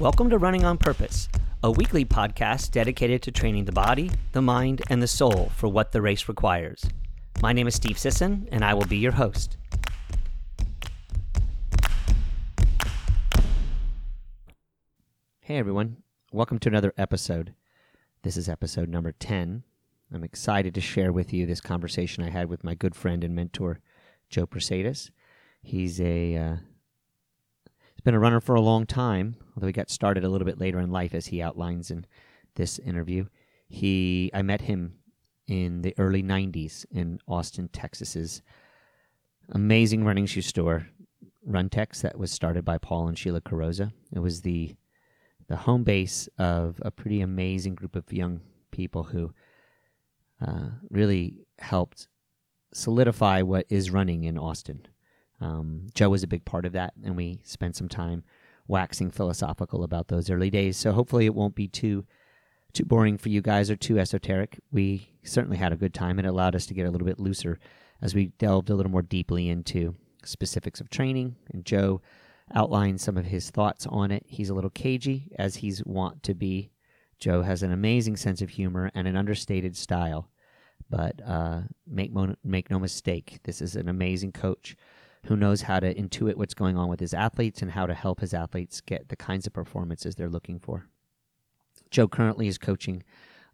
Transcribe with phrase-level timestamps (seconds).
[0.00, 1.28] Welcome to Running on Purpose,
[1.62, 5.92] a weekly podcast dedicated to training the body, the mind, and the soul for what
[5.92, 6.82] the race requires.
[7.42, 9.58] My name is Steve Sisson, and I will be your host.
[15.40, 15.98] Hey everyone,
[16.32, 17.52] welcome to another episode.
[18.22, 19.64] This is episode number 10.
[20.14, 23.36] I'm excited to share with you this conversation I had with my good friend and
[23.36, 23.80] mentor,
[24.30, 25.10] Joe Prasadis.
[25.62, 26.56] He's a uh,
[28.00, 30.58] he's been a runner for a long time, although he got started a little bit
[30.58, 32.06] later in life, as he outlines in
[32.54, 33.26] this interview.
[33.68, 34.94] He I met him
[35.46, 38.40] in the early '90s in Austin, Texas's
[39.50, 40.88] amazing running shoe store,
[41.46, 43.92] Runtex, that was started by Paul and Sheila Carrozza.
[44.14, 44.76] It was the
[45.48, 48.40] the home base of a pretty amazing group of young
[48.70, 49.34] people who
[50.40, 52.08] uh, really helped
[52.72, 54.86] solidify what is running in Austin.
[55.40, 58.24] Um, Joe was a big part of that, and we spent some time
[58.68, 60.76] waxing philosophical about those early days.
[60.76, 62.04] So hopefully, it won't be too
[62.72, 64.60] too boring for you guys or too esoteric.
[64.70, 66.18] We certainly had a good time.
[66.18, 67.58] It allowed us to get a little bit looser
[68.00, 71.36] as we delved a little more deeply into specifics of training.
[71.52, 72.00] And Joe
[72.54, 74.24] outlined some of his thoughts on it.
[74.26, 76.70] He's a little cagey, as he's wont to be.
[77.18, 80.30] Joe has an amazing sense of humor and an understated style.
[80.88, 84.76] But uh, make mo- make no mistake, this is an amazing coach
[85.26, 88.20] who knows how to intuit what's going on with his athletes and how to help
[88.20, 90.86] his athletes get the kinds of performances they're looking for.
[91.90, 93.02] Joe currently is coaching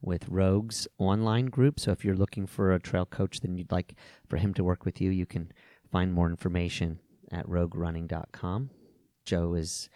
[0.01, 1.81] with Rogues online group.
[1.81, 3.95] So if you're looking for a trail coach, then you'd like
[4.29, 5.53] for him to work with you, you can
[5.91, 7.01] find more information
[7.33, 8.71] at roguerunning.com.
[9.25, 9.89] Joe is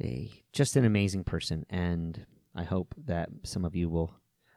[0.00, 4.14] a just an amazing person, and I hope that some of you will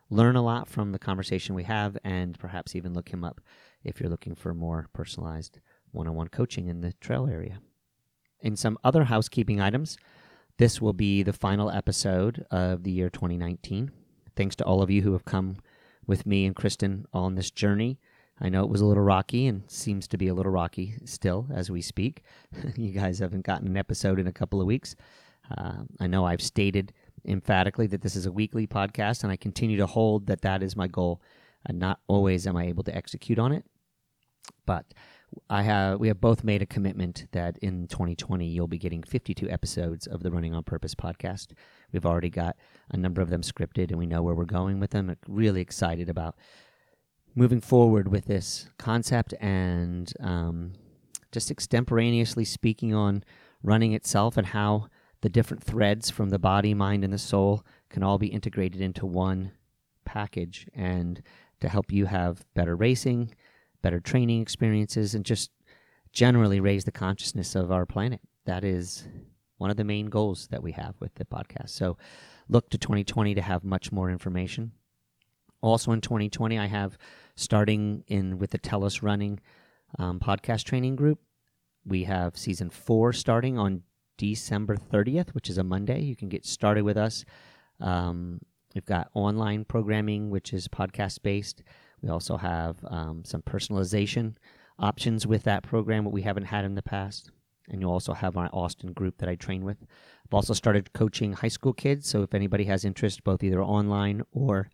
[0.09, 3.41] learn a lot from the conversation we have, and perhaps even look him up
[3.84, 5.59] if you're looking for more personalized
[5.94, 7.59] one-on-one coaching in the trail area.
[8.41, 9.97] In some other housekeeping items,
[10.58, 13.91] this will be the final episode of the year 2019.
[14.35, 15.57] Thanks to all of you who have come
[16.06, 18.00] with me and Kristen on this journey.
[18.41, 21.47] I know it was a little rocky and seems to be a little rocky still
[21.53, 22.23] as we speak.
[22.75, 24.96] you guys haven't gotten an episode in a couple of weeks.
[25.56, 26.94] Uh, I know I've stated
[27.25, 30.75] emphatically that this is a weekly podcast, and I continue to hold that that is
[30.75, 31.22] my goal.
[31.66, 33.63] And not always am I able to execute on it,
[34.66, 34.94] but
[35.49, 39.49] I have we have both made a commitment that in 2020 you'll be getting 52
[39.49, 41.53] episodes of the Running on Purpose podcast.
[41.91, 42.55] We've already got
[42.89, 45.16] a number of them scripted, and we know where we're going with them.
[45.27, 46.35] Really excited about
[47.35, 50.73] moving forward with this concept and um,
[51.31, 53.23] just extemporaneously speaking on
[53.63, 54.88] running itself and how
[55.22, 59.05] the different threads from the body, mind, and the soul can all be integrated into
[59.05, 59.51] one
[60.05, 61.23] package and
[61.61, 63.33] to help you have better racing
[63.83, 65.51] better training experiences, and just
[66.11, 68.21] generally raise the consciousness of our planet.
[68.45, 69.07] That is
[69.57, 71.69] one of the main goals that we have with the podcast.
[71.69, 71.97] So
[72.49, 74.72] look to 2020 to have much more information.
[75.61, 76.97] Also in 2020, I have
[77.35, 79.39] starting in with the Telos Running
[79.97, 81.19] um, podcast training group.
[81.85, 83.83] We have season four starting on
[84.17, 86.01] December 30th, which is a Monday.
[86.01, 87.25] You can get started with us.
[87.79, 88.41] Um,
[88.75, 91.63] we've got online programming, which is podcast based.
[92.03, 94.36] We also have um, some personalization
[94.78, 97.31] options with that program, what we haven't had in the past.
[97.69, 99.78] And you'll also have my Austin group that I train with.
[99.81, 102.09] I've also started coaching high school kids.
[102.09, 104.69] So if anybody has interest, both either online or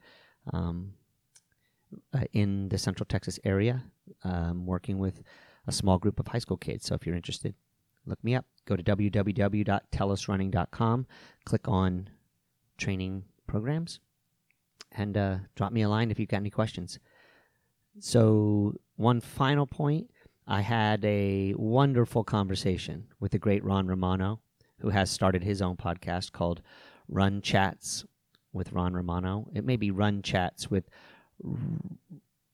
[0.52, 0.94] um,
[2.14, 3.84] uh, in the Central Texas area,
[4.24, 5.22] um, working with
[5.68, 6.88] a small group of high school kids.
[6.88, 7.54] So if you're interested,
[8.08, 8.46] look me up.
[8.66, 11.08] Go to www.telosrunning.com,
[11.46, 12.10] click on
[12.80, 14.00] training programs,
[14.92, 16.98] and uh, drop me a line if you've got any questions.
[18.02, 20.10] So, one final point
[20.48, 24.40] I had a wonderful conversation with the great Ron Romano,
[24.80, 26.62] who has started his own podcast called
[27.08, 28.06] Run Chats
[28.54, 29.48] with Ron Romano.
[29.54, 30.90] It may be Run Chats with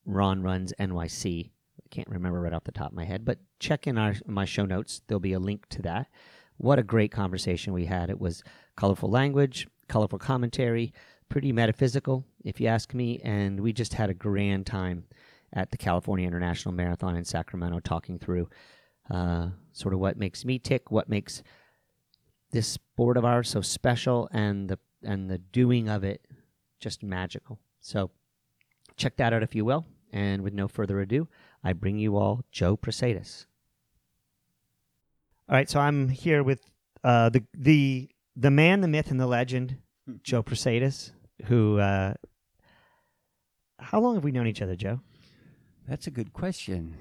[0.06, 1.51] Ron Runs NYC.
[1.51, 4.45] I can't remember right off the top of my head, but check in our my
[4.45, 5.01] show notes.
[5.07, 6.07] There'll be a link to that.
[6.57, 8.09] What a great conversation we had.
[8.09, 8.44] It was
[8.75, 10.92] colorful language, colorful commentary,
[11.30, 15.06] pretty metaphysical, if you ask me, and we just had a grand time
[15.56, 18.50] at the California International Marathon in Sacramento, talking through
[19.10, 21.42] uh, sort of what makes me tick, what makes
[22.52, 26.25] this sport of ours so special, and the and the doing of it
[26.80, 27.60] just magical.
[27.80, 28.12] So
[28.98, 29.86] check that out if you will.
[30.12, 31.28] And with no further ado,
[31.63, 33.46] I bring you all Joe Prasadis.
[35.50, 36.62] All right, so I'm here with
[37.04, 40.16] uh, the the the man, the myth, and the legend, hmm.
[40.24, 41.12] Joe Prasadis.
[41.46, 41.80] Who?
[41.80, 42.13] Uh,
[43.80, 45.02] how long have we known each other, Joe?
[45.87, 46.95] That's a good question.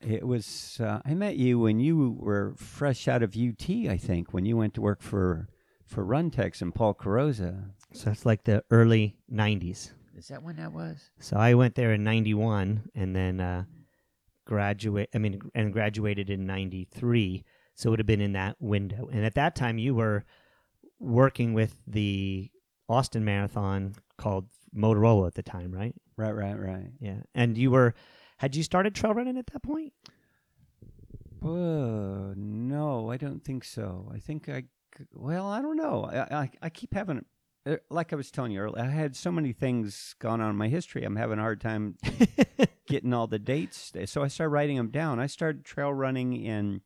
[0.00, 4.32] It was uh, I met you when you were fresh out of UT, I think,
[4.32, 5.48] when you went to work for
[5.84, 7.64] for Runtex and Paul Carrozza.
[7.92, 9.90] So it's like the early '90s.
[10.16, 11.10] Is that when that was?
[11.18, 13.64] So I went there in '91, and then uh,
[14.46, 15.10] graduate.
[15.14, 17.44] I mean, and graduated in '93.
[17.74, 19.08] So it would have been in that window.
[19.10, 20.24] And at that time, you were
[20.98, 22.50] working with the
[22.88, 25.94] Austin Marathon called Motorola at the time, right?
[26.16, 26.90] Right, right, right.
[27.00, 27.22] Yeah.
[27.34, 27.94] And you were,
[28.40, 29.92] had you started trail running at that point?
[31.44, 34.10] Uh, no, I don't think so.
[34.10, 34.64] I think I,
[35.12, 36.08] well, I don't know.
[36.10, 37.26] I, I, I keep having,
[37.66, 40.56] uh, like I was telling you earlier, I had so many things gone on in
[40.56, 41.04] my history.
[41.04, 41.98] I'm having a hard time
[42.86, 43.92] getting all the dates.
[44.06, 45.20] So I started writing them down.
[45.20, 46.80] I started trail running in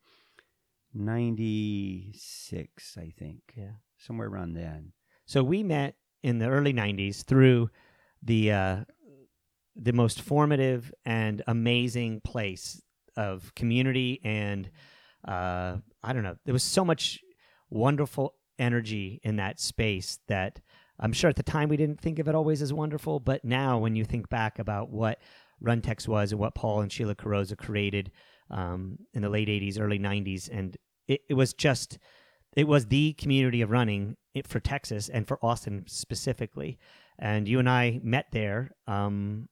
[0.93, 3.75] 96, I think, yeah.
[3.97, 4.91] somewhere around then.
[5.25, 7.69] So we met in the early '90s through
[8.21, 8.83] the uh,
[9.75, 12.81] the most formative and amazing place
[13.17, 14.69] of community and
[15.27, 16.35] uh, I don't know.
[16.45, 17.19] There was so much
[17.69, 20.61] wonderful energy in that space that
[20.99, 23.79] I'm sure at the time we didn't think of it always as wonderful, but now
[23.79, 25.19] when you think back about what
[25.63, 28.11] Runtex was and what Paul and Sheila Carrozza created
[28.49, 30.77] um, in the late '80s, early '90s, and
[31.07, 31.97] it, it was just
[32.55, 36.77] it was the community of running for Texas and for Austin specifically.
[37.17, 38.71] And you and I met there.
[38.87, 39.49] Um,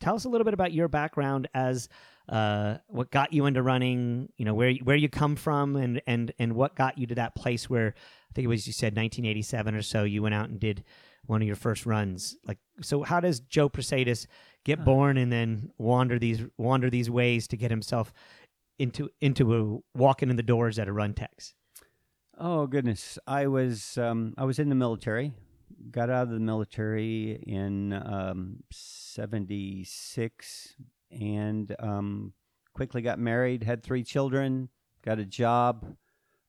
[0.00, 1.88] tell us a little bit about your background as
[2.28, 4.28] uh, what got you into running.
[4.36, 7.34] You know where where you come from and and and what got you to that
[7.34, 7.94] place where
[8.30, 10.04] I think it was you said 1987 or so.
[10.04, 10.84] You went out and did
[11.26, 12.36] one of your first runs.
[12.46, 14.26] Like so, how does Joe Prasadis
[14.64, 14.84] get Huh.
[14.84, 18.12] born and then wander these wander these ways to get himself
[18.78, 21.52] into into a, walking in the doors at a Runtex?
[22.38, 25.32] Oh goodness, I was um, I was in the military.
[25.90, 30.76] Got out of the military in um, '76,
[31.10, 32.32] and um,
[32.74, 33.62] quickly got married.
[33.62, 34.68] Had three children.
[35.02, 35.96] Got a job,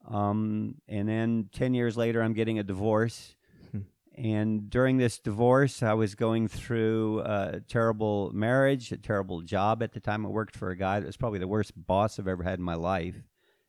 [0.09, 3.35] um, and then ten years later, I'm getting a divorce.
[3.71, 3.79] Hmm.
[4.15, 9.93] and during this divorce, I was going through a terrible marriage, a terrible job at
[9.93, 10.25] the time.
[10.25, 12.65] I worked for a guy that was probably the worst boss I've ever had in
[12.65, 13.15] my life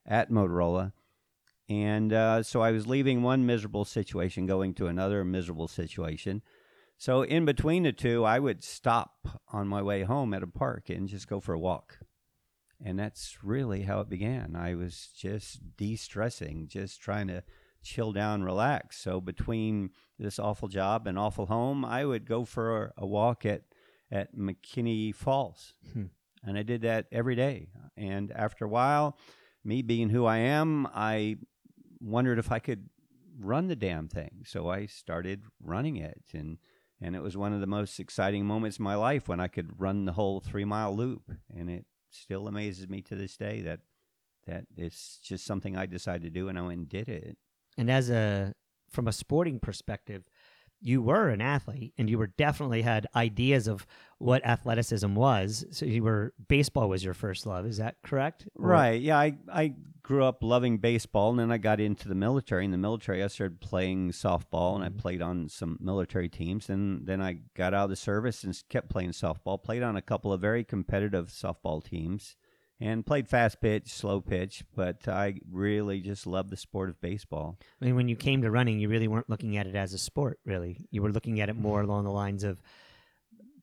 [0.06, 0.92] at Motorola.
[1.68, 6.42] And uh, so I was leaving one miserable situation, going to another miserable situation.
[6.96, 10.88] So in between the two, I would stop on my way home at a park
[10.88, 11.98] and just go for a walk.
[12.84, 14.54] And that's really how it began.
[14.54, 17.42] I was just de stressing, just trying to
[17.82, 18.98] chill down, relax.
[18.98, 23.62] So between this awful job and awful home, I would go for a walk at,
[24.10, 25.74] at McKinney Falls.
[25.92, 26.06] Hmm.
[26.44, 27.68] And I did that every day.
[27.96, 29.18] And after a while,
[29.64, 31.36] me being who I am, I
[32.06, 32.88] wondered if I could
[33.38, 34.44] run the damn thing.
[34.46, 36.58] So I started running it and
[36.98, 39.78] and it was one of the most exciting moments in my life when I could
[39.78, 43.80] run the whole 3-mile loop and it still amazes me to this day that
[44.46, 47.36] that it's just something I decided to do and I went and did it.
[47.76, 48.54] and as a
[48.88, 50.24] from a sporting perspective
[50.80, 53.86] you were an athlete and you were definitely had ideas of
[54.18, 58.68] what athleticism was so you were baseball was your first love is that correct Or-
[58.68, 59.00] Right.
[59.00, 59.18] Yeah.
[59.18, 62.64] I, I grew up loving baseball and then I got into the military.
[62.64, 64.98] In the military, I started playing softball and I Mhm.
[64.98, 66.70] played on some military teams.
[66.70, 70.02] And then I got out of the service and kept playing softball, played on a
[70.02, 72.36] couple of very competitive softball teams
[72.80, 74.64] and played fast pitch, slow pitch.
[74.74, 77.58] But I really just loved the sport of baseball.
[77.80, 79.98] I mean, when you came to running you really weren't looking at it as a
[79.98, 82.60] sport really you were looking at it more along the lines of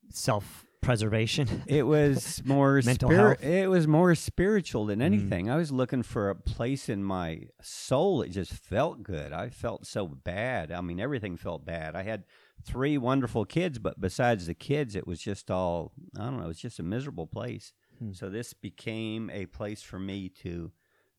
[0.09, 3.43] self preservation It was more Mental spiri- health.
[3.43, 5.03] It was more spiritual than Mm.
[5.05, 5.49] anything.
[5.49, 8.21] I was looking for a place in my soul.
[8.21, 9.31] It just felt good.
[9.31, 10.71] I felt so bad.
[10.73, 11.95] I mean, everything felt bad.
[11.95, 12.25] I had
[12.65, 16.43] three wonderful kids, but besides the kids, it was just all I don't know.
[16.45, 17.71] It was just a miserable place.
[18.03, 18.13] Hmm.
[18.13, 20.71] So this became a place for me to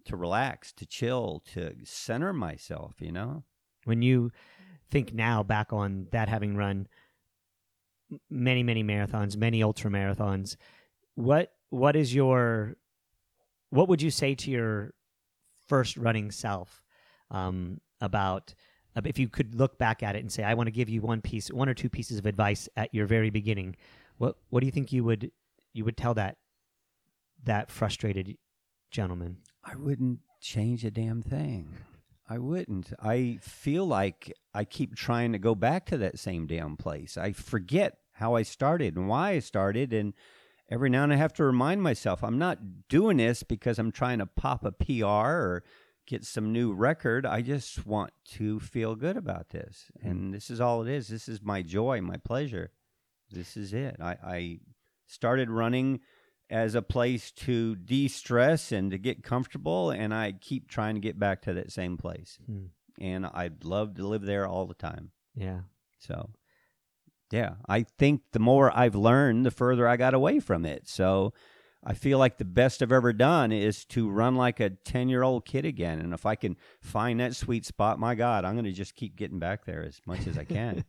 [0.07, 2.95] to relax, to chill, to center myself.
[3.01, 3.45] You know.
[3.85, 4.31] when you
[4.91, 6.87] think now back on that having run
[8.31, 10.57] many many marathons many ultra marathons
[11.15, 12.77] what what is your
[13.71, 14.95] what would you say to your
[15.67, 16.85] first running self
[17.31, 18.55] um, about
[18.95, 21.01] uh, if you could look back at it and say i want to give you
[21.01, 23.75] one piece one or two pieces of advice at your very beginning
[24.19, 25.31] what what do you think you would
[25.73, 26.37] you would tell that
[27.45, 28.37] that frustrated
[28.91, 31.69] gentleman I wouldn't change a damn thing.
[32.29, 32.93] I wouldn't.
[33.03, 37.17] I feel like I keep trying to go back to that same damn place.
[37.17, 39.93] I forget how I started and why I started.
[39.93, 40.15] And
[40.71, 43.93] every now and then I have to remind myself I'm not doing this because I'm
[43.93, 45.65] trying to pop a PR or
[46.07, 47.27] get some new record.
[47.27, 49.91] I just want to feel good about this.
[50.01, 50.09] Hmm.
[50.09, 51.09] And this is all it is.
[51.09, 52.71] This is my joy, my pleasure.
[53.31, 53.97] This is it.
[54.01, 54.59] I, I
[55.07, 56.01] started running
[56.51, 59.91] as a place to de stress and to get comfortable.
[59.91, 62.39] And I keep trying to get back to that same place.
[62.47, 62.67] Hmm.
[63.01, 65.11] and I'd love to live there all the time.
[65.35, 65.61] Yeah.
[65.99, 66.31] So,
[67.31, 70.89] yeah, I think the more I've learned, the further I got away from it.
[70.89, 71.33] So,
[71.87, 75.23] I feel like the best I've ever done is to run like a 10 year
[75.23, 75.99] old kid again.
[76.01, 79.17] And if I can find that sweet spot, my God, I'm going to just keep
[79.17, 80.85] getting back there as much as I can.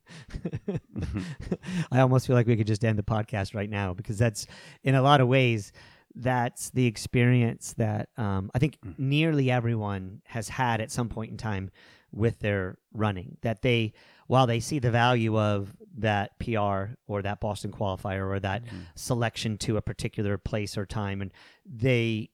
[1.92, 4.48] I almost feel like we could just end the podcast right now because that's,
[4.84, 5.72] in a lot of ways,
[6.16, 8.98] that's the experience that um, I think Mm.
[9.00, 11.72] nearly everyone has had at some point in time
[12.12, 13.38] with their running.
[13.42, 13.94] That they,
[14.28, 18.86] while they see the value of that PR or that Boston qualifier or that Mhm.
[18.96, 21.32] selection to a particular place or time, and
[21.66, 22.30] they,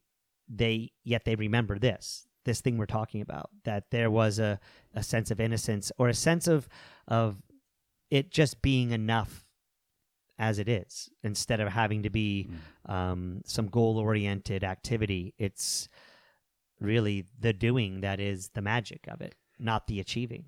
[0.47, 4.59] they yet they remember this this thing we're talking about that there was a,
[4.95, 6.67] a sense of innocence or a sense of
[7.07, 7.41] of
[8.09, 9.45] it just being enough
[10.39, 12.49] as it is instead of having to be
[12.87, 15.35] um, some goal oriented activity.
[15.37, 15.87] It's
[16.79, 20.45] really the doing that is the magic of it, not the achieving.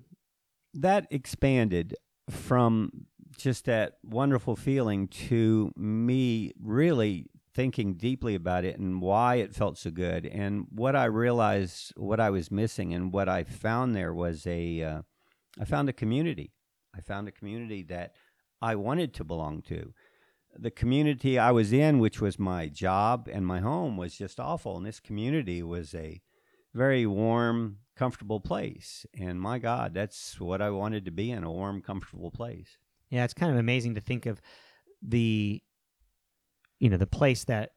[0.74, 1.96] That expanded
[2.30, 9.54] from just that wonderful feeling to me really thinking deeply about it and why it
[9.54, 10.26] felt so good.
[10.26, 14.82] And what i realized what i was missing and what i found there was a
[14.82, 15.02] uh,
[15.60, 16.52] I found a community.
[16.96, 18.14] I found a community that
[18.60, 19.92] i wanted to belong to.
[20.56, 24.76] The community i was in which was my job and my home was just awful.
[24.76, 26.20] And this community was a
[26.74, 29.06] very warm, comfortable place.
[29.18, 32.76] And my God, that's what I wanted to be in a warm, comfortable place.
[33.10, 34.40] Yeah, it's kind of amazing to think of
[35.00, 35.62] the
[36.84, 37.70] you know, the place that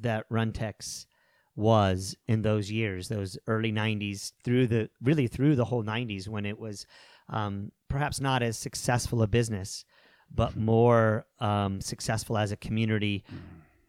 [0.00, 1.06] that Runtex
[1.54, 6.46] was in those years, those early 90s through the really through the whole 90s when
[6.46, 6.86] it was
[7.28, 9.84] um, perhaps not as successful a business,
[10.34, 13.24] but more um, successful as a community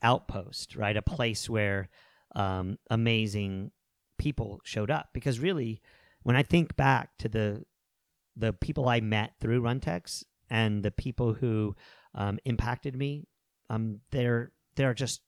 [0.04, 0.98] outpost, right?
[0.98, 1.89] A place where
[2.36, 3.72] um, amazing
[4.19, 5.09] people showed up.
[5.13, 5.81] Because really,
[6.23, 7.65] when I think back to the
[8.35, 11.75] the people I met through Runtex and the people who
[12.15, 13.27] um, impacted me,
[13.69, 15.21] um, they're they're just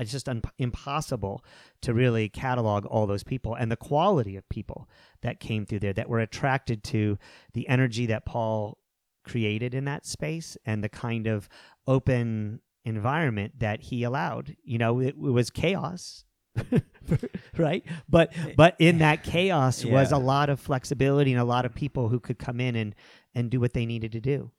[0.00, 1.44] it's just un- impossible
[1.82, 4.88] to really catalog all those people and the quality of people
[5.20, 7.18] that came through there that were attracted to
[7.52, 8.78] the energy that Paul
[9.24, 11.48] created in that space and the kind of
[11.86, 14.56] open environment that he allowed.
[14.64, 16.24] You know, it, it was chaos.
[17.56, 21.74] right but but in that chaos was a lot of flexibility and a lot of
[21.74, 22.94] people who could come in and
[23.34, 24.50] and do what they needed to do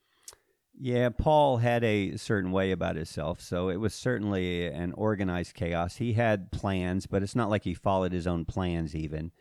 [0.79, 5.97] Yeah, Paul had a certain way about himself, so it was certainly an organized chaos.
[5.97, 9.31] He had plans, but it's not like he followed his own plans even.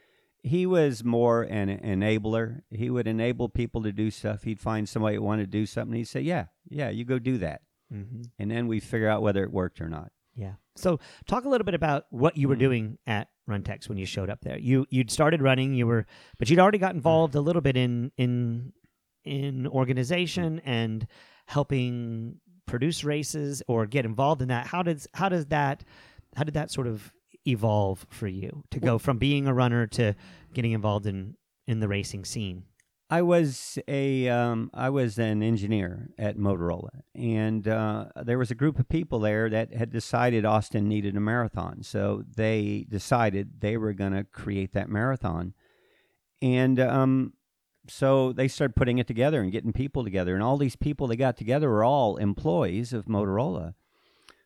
[0.42, 2.60] He was more an enabler.
[2.70, 4.42] He would enable people to do stuff.
[4.42, 5.96] He'd find somebody who wanted to do something.
[5.96, 7.62] He'd say, Yeah, yeah, you go do that.
[7.92, 8.22] mm-hmm.
[8.38, 10.12] And then we figure out whether it worked or not.
[10.40, 10.52] Yeah.
[10.74, 12.60] So talk a little bit about what you were mm-hmm.
[12.60, 14.58] doing at Runtex when you showed up there.
[14.58, 16.06] You you'd started running, you were
[16.38, 16.98] but you'd already got mm-hmm.
[16.98, 18.72] involved a little bit in in
[19.24, 20.68] in organization mm-hmm.
[20.68, 21.06] and
[21.46, 24.66] helping produce races or get involved in that.
[24.66, 25.84] How does how does that
[26.36, 27.12] how did that sort of
[27.46, 30.14] evolve for you to go from being a runner to
[30.54, 32.64] getting involved in in the racing scene?
[33.12, 38.54] I was a um, I was an engineer at Motorola, and uh, there was a
[38.54, 41.82] group of people there that had decided Austin needed a marathon.
[41.82, 45.54] So they decided they were going to create that marathon,
[46.40, 47.32] and um,
[47.88, 50.34] so they started putting it together and getting people together.
[50.34, 53.74] And all these people they got together were all employees of Motorola.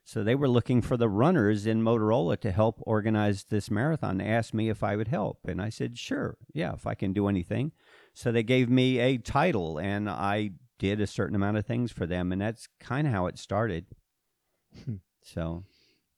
[0.06, 4.18] So they were looking for the runners in Motorola to help organize this marathon.
[4.18, 7.12] They asked me if I would help, and I said, "Sure, yeah, if I can
[7.12, 7.72] do anything."
[8.14, 12.06] So they gave me a title, and I did a certain amount of things for
[12.06, 13.86] them, and that's kind of how it started.
[14.84, 14.94] Hmm.
[15.22, 15.64] so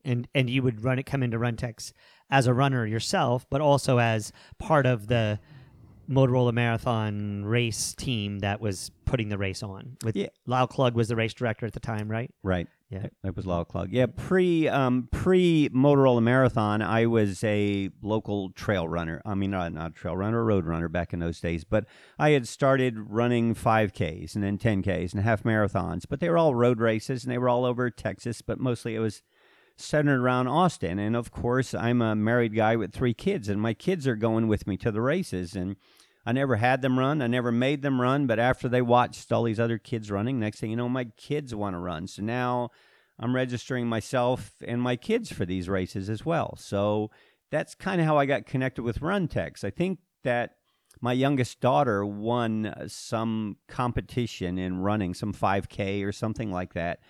[0.07, 1.93] and and you would run it come into Runtex
[2.31, 5.38] as a runner yourself, but also as part of the
[6.09, 9.97] Motorola Marathon race team that was putting the race on.
[10.05, 10.29] With Yeah.
[10.47, 12.31] Lyle Klug was the race director at the time, right?
[12.45, 13.07] right, Yeah.
[13.25, 13.90] it was Lyle Klug.
[13.90, 19.21] Yeah, pre um, pre Motorola Marathon, I was a local trail runner.
[19.26, 21.64] I mean, not not trail runner, road runner back in those days.
[21.64, 26.38] But I had started running 5Ks and then 10Ks and half marathons, but they were
[26.38, 29.23] all road races and they were all over Texas, but mostly it was
[29.76, 30.99] centered around Austin.
[31.00, 34.47] And of course, I'm a married guy with three kids, and my kids are going
[34.47, 35.57] with me to the races.
[35.57, 35.76] And
[36.26, 39.45] I never had them run, I never made them run, but after they watched all
[39.45, 42.09] these other kids running, next thing you know, my kids want to run.
[42.09, 42.71] So now
[43.18, 46.56] I'm registering myself and my kids for these races as well.
[46.59, 47.11] So
[47.50, 49.62] that's kind of how I got connected with Runtex.
[49.62, 50.56] I think that
[51.00, 57.00] my youngest daughter won uh, some competition in running, some 5K or something like that,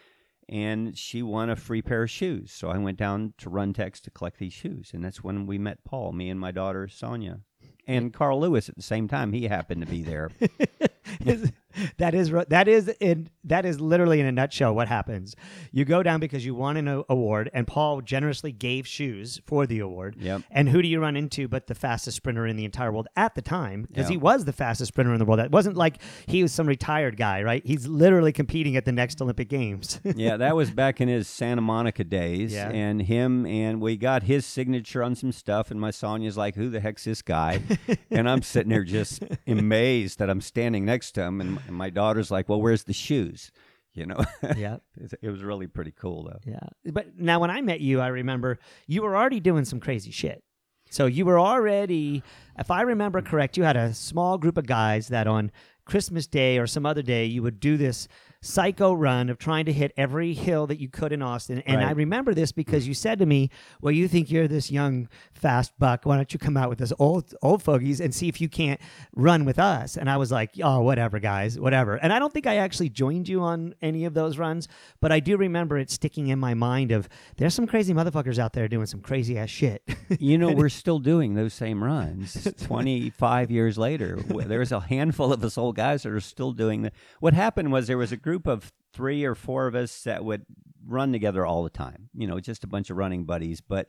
[0.49, 2.53] and she won a free pair of shoes.
[2.53, 5.85] So I went down to Runtex to collect these shoes, and that's when we met
[5.85, 7.41] Paul, me and my daughter Sonia.
[7.87, 9.33] And Carl Lewis at the same time.
[9.33, 10.31] He happened to be there.
[11.99, 15.35] that is that is in that is literally in a nutshell what happens.
[15.73, 19.79] You go down because you won an award, and Paul generously gave shoes for the
[19.81, 20.17] award.
[20.19, 20.43] Yep.
[20.51, 23.35] And who do you run into but the fastest sprinter in the entire world at
[23.35, 23.83] the time?
[23.89, 24.13] Because Yeah.
[24.13, 25.39] he was the fastest sprinter in the world.
[25.39, 27.65] That wasn't like he was some retired guy, right?
[27.65, 30.01] He's literally competing at the next Olympic Games.
[30.17, 32.53] yeah, that was back in his Santa Monica days.
[32.53, 32.71] Yeah.
[32.71, 35.71] And him and we got his signature on some stuff.
[35.71, 37.61] And my Sonia's like, "Who the heck's this guy?"
[38.11, 41.41] and I'm sitting there just amazed that I'm standing next to him.
[41.41, 43.51] And, and my daughter's like, "Well, where's the shoes?"
[43.95, 44.19] You know,
[44.57, 44.77] yeah.
[45.23, 46.39] It was really pretty cool though.
[46.45, 46.93] Yeah.
[46.93, 50.43] But now when I met you, I remember you were already doing some crazy shit.
[50.91, 52.23] So you were already,
[52.59, 55.51] if I remember correct, you had a small group of guys that on
[55.85, 58.07] Christmas Day or some other day you would do this
[58.47, 61.63] psycho run of trying to hit every hill that you could in Austin.
[61.67, 62.89] And I remember this because mm.
[62.89, 63.51] you said to me,
[63.81, 66.05] "Well, you think you're this young fast buck.
[66.05, 68.81] Why don't you come out with this old old fogies and see if you can't
[69.15, 72.47] run with us?" And I was like, "Oh, whatever, guys, whatever." And I don't think
[72.47, 74.69] I actually joined you on any of those runs,
[75.01, 78.53] but I do remember it sticking in my mind of there's some crazy motherfuckers out
[78.53, 79.83] there doing some crazy ass shit.
[80.19, 84.17] You know, we're still doing those same runs 25 years later.
[84.17, 86.93] There's a handful of us old guys that are still doing that.
[87.21, 90.45] What happened was there was a group of three or four of us that would
[90.87, 93.61] run together all the time, you know, just a bunch of running buddies.
[93.61, 93.89] But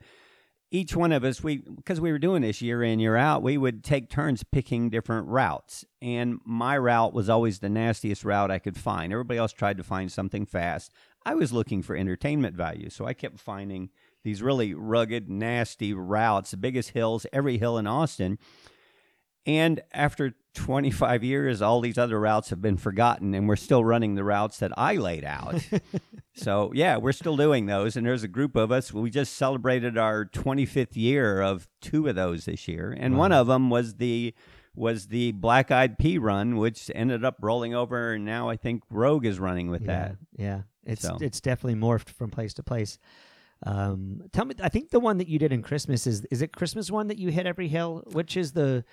[0.72, 3.58] each one of us, we because we were doing this year in, year out, we
[3.58, 5.86] would take turns picking different routes.
[6.01, 9.13] And my route was always the nastiest route I could find.
[9.13, 10.92] Everybody else tried to find something fast.
[11.25, 13.89] I was looking for entertainment value, so I kept finding
[14.24, 18.38] these really rugged, nasty routes, the biggest hills, every hill in Austin.
[19.46, 24.16] And after 25 years, all these other routes have been forgotten, and we're still running
[24.16, 25.56] the routes that I laid out.
[26.34, 27.96] so, yeah, we're still doing those.
[27.96, 28.92] And there's a group of us.
[28.92, 33.48] We just celebrated our 25th year of two of those this year, and one of
[33.48, 34.34] them was the
[34.75, 38.84] was the Black Eyed Pea run, which ended up rolling over, and now I think
[38.92, 40.16] Rogue is running with yeah, that.
[40.38, 40.62] yeah.
[40.86, 41.18] It's So.
[41.22, 42.98] it's definitely morphed from place to place.
[43.64, 46.51] Um, tell me, I think the one that you did in Christmas is is it
[46.55, 48.03] Christmas one that you hit every hill?
[48.12, 48.86] Which is the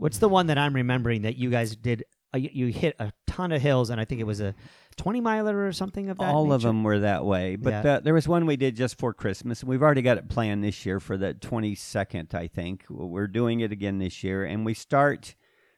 [0.00, 2.04] what's the one that I'm remembering that you guys did?
[2.34, 4.54] Uh, you, you hit a ton of hills, and I think it was a
[4.96, 6.34] twenty miler or something of that.
[6.34, 7.56] All of them were that way.
[7.56, 7.82] But Yeah.
[7.82, 10.62] the, there was one we did just for Christmas, and we've already got it planned
[10.64, 12.84] this year for the 22nd, I think.
[12.88, 15.34] We're doing it again this year, and we start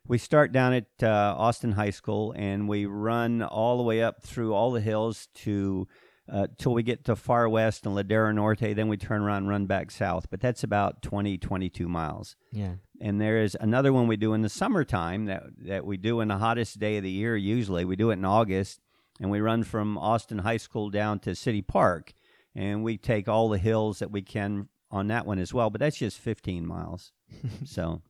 [0.06, 4.22] we start down at uh, Austin High School, and we run all the way up
[4.22, 5.87] through all the hills to
[6.30, 8.74] uh, till we get to far west and Ladera Norte.
[8.74, 10.28] Then we turn around and run back south.
[10.30, 14.42] But that's about 20, 22 miles Yeah, and there is another one we do in
[14.42, 17.96] the summertime that that we do in the hottest day of the year usually we
[17.96, 18.80] do it in august
[19.20, 22.12] and we run from austin high school down to city park
[22.54, 25.80] and we take all the hills that we can on that one as well but
[25.80, 27.12] that's just 15 miles
[27.64, 28.00] so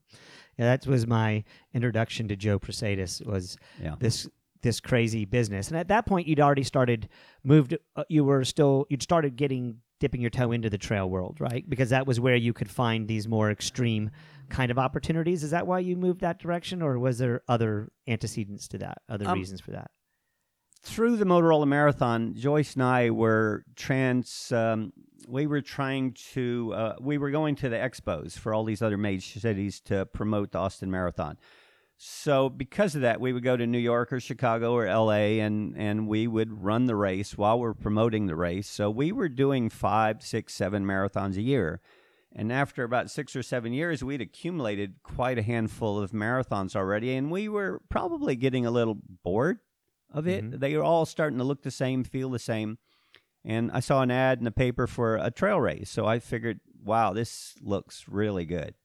[0.57, 0.65] yeah.
[0.65, 3.25] That was my introduction to Joe Prasadis.
[3.25, 4.27] Was yeah this
[4.63, 5.67] this crazy business.
[5.67, 7.09] And at that point, you'd already started
[7.43, 7.77] moved.
[7.95, 11.69] Uh, you were still you'd started getting dipping your toe into the trail world, right?
[11.69, 14.09] Because that was where you could find these more extreme
[14.49, 15.43] kind of opportunities.
[15.43, 19.27] Is that why you moved that direction, or was there other antecedents to that, other
[19.27, 19.91] Um, reasons for that?
[20.85, 24.51] through the Motorola Marathon, Joyce and I were trans.
[24.51, 24.91] Um,
[25.27, 26.73] we were trying to.
[26.75, 30.51] Uh, we were going to the expos for all these other major cities to promote
[30.51, 31.37] the Austin Marathon.
[32.05, 35.39] So because of that, we would go to New York or Chicago or L.A.
[35.39, 38.67] and and we would run the race while we're promoting the race.
[38.67, 41.79] So we were doing five, six, seven marathons a year.
[42.35, 47.15] And after about six or seven years, we'd accumulated quite a handful of marathons already,
[47.15, 49.59] and we were probably getting a little bored
[50.11, 50.43] of it.
[50.43, 50.59] Mhm.
[50.59, 52.79] They were all starting to look the same, feel the same.
[53.45, 56.59] And I saw an ad in the paper for a trail race, so I figured,
[56.83, 58.75] wow, this looks really good.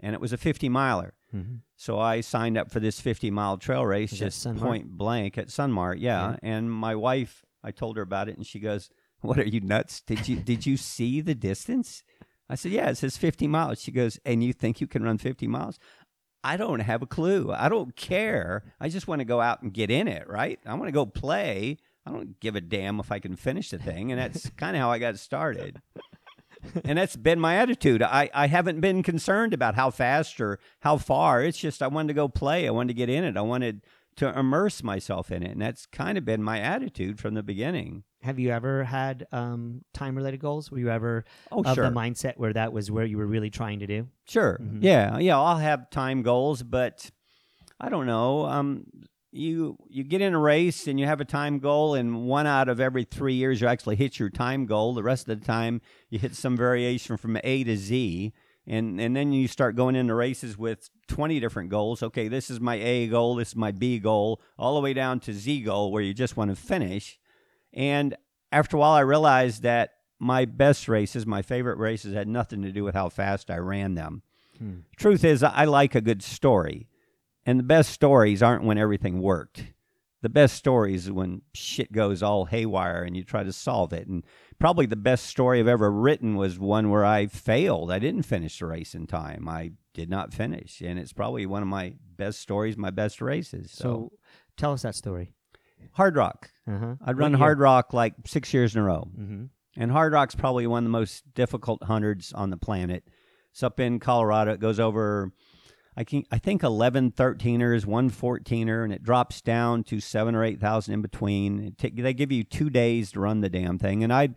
[0.00, 1.14] And it was a 50 miler.
[1.34, 1.56] Mm-hmm.
[1.76, 5.48] So I signed up for this 50 mile trail race that just point blank at
[5.48, 5.96] Sunmart.
[5.98, 6.30] Yeah.
[6.30, 6.36] Yeah.
[6.42, 10.00] And my wife, I told her about it and she goes, "What are you nuts?
[10.00, 12.02] Did you did you see the distance?"
[12.48, 15.18] I said, "Yeah, it says 50 miles." She goes, "And you think you can run
[15.18, 15.78] 50 miles?"
[16.44, 17.52] I don't have a clue.
[17.52, 18.62] I don't care.
[18.80, 20.58] I just want to go out and get in it, right?
[20.64, 21.78] I want to go play.
[22.06, 24.80] I don't give a damn if I can finish the thing, and that's kind of
[24.80, 25.82] how I got started.
[26.84, 28.02] And that's been my attitude.
[28.02, 31.42] I, I haven't been concerned about how fast or how far.
[31.42, 32.66] It's just I wanted to go play.
[32.66, 33.36] I wanted to get in it.
[33.36, 33.82] I wanted
[34.16, 35.52] to immerse myself in it.
[35.52, 38.02] And that's kind of been my attitude from the beginning.
[38.22, 40.72] Have you ever had um, time related goals?
[40.72, 41.84] Were you ever Oh, of sure.
[41.88, 44.08] the mindset where that was where you were really trying to do?
[44.26, 44.58] Sure.
[44.60, 44.78] Mhm.
[44.82, 45.18] Yeah.
[45.18, 45.38] Yeah.
[45.38, 47.08] I'll have time goals, but
[47.78, 48.44] I don't know.
[48.46, 48.86] Um,
[49.30, 52.68] you you get in a race and you have a time goal, and one out
[52.68, 54.94] of every three years you actually hit your time goal.
[54.94, 58.32] The rest of the time you hit some variation from A to Z,
[58.66, 62.02] And and then you start going into races with 20 different goals.
[62.02, 65.20] Okay, this is my A goal, this is my B goal, all the way down
[65.20, 67.18] to Z goal where you just want to finish.
[67.72, 68.16] And
[68.50, 72.72] after a while I realized that my best races, my favorite races had nothing to
[72.72, 74.22] do with how fast I ran them.
[74.58, 74.78] Hmm.
[74.96, 76.87] Truth is I like a good story.
[77.48, 79.72] And the best stories aren't when everything worked.
[80.20, 84.06] The best stories is when shit goes all haywire and you try to solve it.
[84.06, 84.22] And
[84.58, 87.90] probably the best story I've ever written was one where I failed.
[87.90, 89.48] I didn't finish the race in time.
[89.48, 90.82] I did not finish.
[90.82, 93.70] And it's probably one of my best stories, my best races.
[93.70, 94.12] So, So,
[94.58, 95.32] tell us that story.
[95.96, 96.50] Hardrock.
[96.66, 96.96] Uh-huh.
[97.02, 99.08] I'd run Hardrock like six years in a row.
[99.18, 99.44] Mm-hmm.
[99.78, 103.04] And Hardrock's probably one of the most difficult hundreds on the planet.
[103.52, 104.52] It's up in Colorado.
[104.52, 105.32] It goes over,
[105.98, 110.44] I, can, I think, 11 13ers, one 14er, and it drops down to seven or
[110.44, 111.74] 8,000 in between.
[111.76, 114.04] Ta- they give you two days to run the damn thing.
[114.04, 114.36] And I'd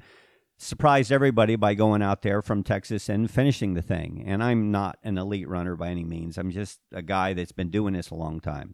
[0.58, 4.24] surprised everybody by going out there from Texas and finishing the thing.
[4.26, 6.40] And I'm not an elite runner by any means.
[6.40, 8.74] I'm just a guy that's been doing this a long time.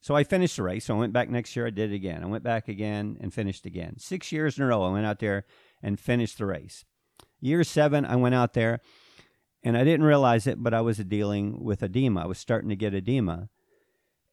[0.00, 0.84] So I finished the race.
[0.84, 1.66] So I went back next year.
[1.66, 2.22] I did it again.
[2.22, 3.96] I went back again and finished again.
[3.98, 5.44] Six years in a row, I went out there
[5.82, 6.84] and finished the race.
[7.40, 8.80] Year seven, I went out there
[9.62, 12.22] and I didn't realize it, but I was dealing with edema.
[12.22, 13.48] I was starting to get edema.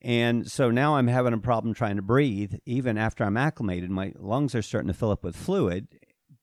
[0.01, 2.53] And so now I'm having a problem trying to breathe.
[2.65, 5.87] Even after I'm acclimated, my lungs are starting to fill up with fluid.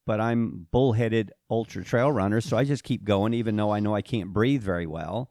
[0.04, 3.94] But I'm bullheaded ultra trail runner, so I just keep going, even though I know
[3.94, 5.30] I can't breathe very well.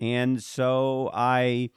[0.00, 1.70] And so I,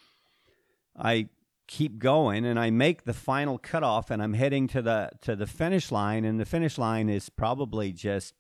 [0.98, 1.30] I
[1.68, 5.46] keep going, and I make the final cutoff, and I'm heading to the to the
[5.46, 6.26] finish line.
[6.26, 8.34] And the finish line is probably just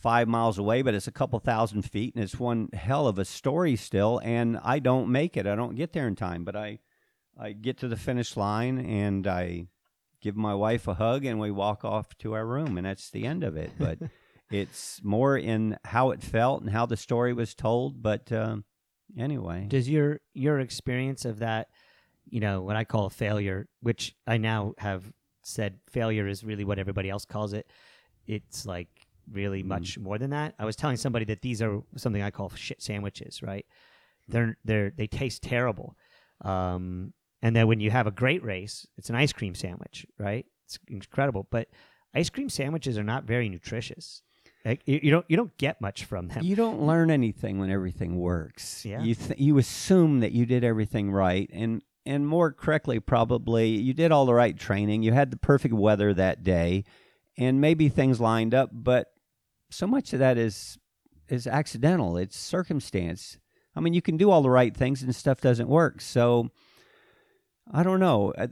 [0.00, 3.24] five miles away, but it's a couple thousand feet, and it's one hell of a
[3.24, 4.20] story still.
[4.22, 6.44] And I don't make it; I don't get there in time.
[6.44, 6.78] But I,
[7.38, 9.66] I get to the finish line, and I
[10.20, 13.26] give my wife a hug, and we walk off to our room, and that's the
[13.26, 13.72] end of it.
[13.78, 13.98] But
[14.50, 18.02] it's more in how it felt and how the story was told.
[18.02, 18.64] But um,
[19.18, 21.68] anyway, Does your your experience of that,
[22.28, 26.64] you know, what I call a failure, which I now have said failure is really
[26.64, 27.66] what everybody else calls it.
[28.26, 28.99] It's like
[29.30, 29.66] really Mhm.
[29.66, 30.54] much more than that.
[30.58, 33.66] I was telling somebody that these are something I call shit sandwiches, right?
[34.28, 35.96] They're they're they taste terrible.
[36.42, 40.46] Um, and then when you have a great race, it's an ice cream sandwich, right?
[40.66, 41.68] It's incredible, but
[42.14, 44.22] ice cream sandwiches are not very nutritious.
[44.64, 46.44] Like, you, you don't you don't get much from them.
[46.44, 48.84] You don't learn anything when everything works.
[48.84, 49.02] Yeah.
[49.02, 53.94] You th- you assume that you did everything right, and and more correctly, probably you
[53.94, 55.02] did all the right training.
[55.02, 56.84] You had the perfect weather that day,
[57.38, 58.70] and maybe things lined up.
[58.72, 59.08] But
[59.70, 60.78] so much of that is
[61.28, 62.16] is accidental.
[62.16, 63.38] It's circumstance.
[63.76, 66.00] I mean, you can do all the right things and stuff doesn't work.
[66.00, 66.50] So
[67.72, 68.32] I don't know.
[68.36, 68.48] Uh,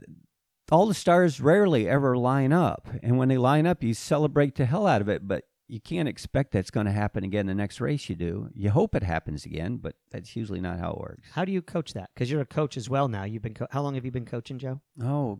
[0.71, 4.65] All the stars rarely ever line up, and when they line up, you celebrate the
[4.65, 5.27] hell out of it.
[5.27, 8.49] But you can't expect that's going to happen again the next race you do.
[8.55, 11.29] You hope it happens again, but that's usually not how it works.
[11.33, 12.09] How do you coach that?
[12.13, 13.23] Because you're a coach as well now.
[13.23, 14.79] You've been co- how long have you been coaching, Joe?
[15.03, 15.39] Oh,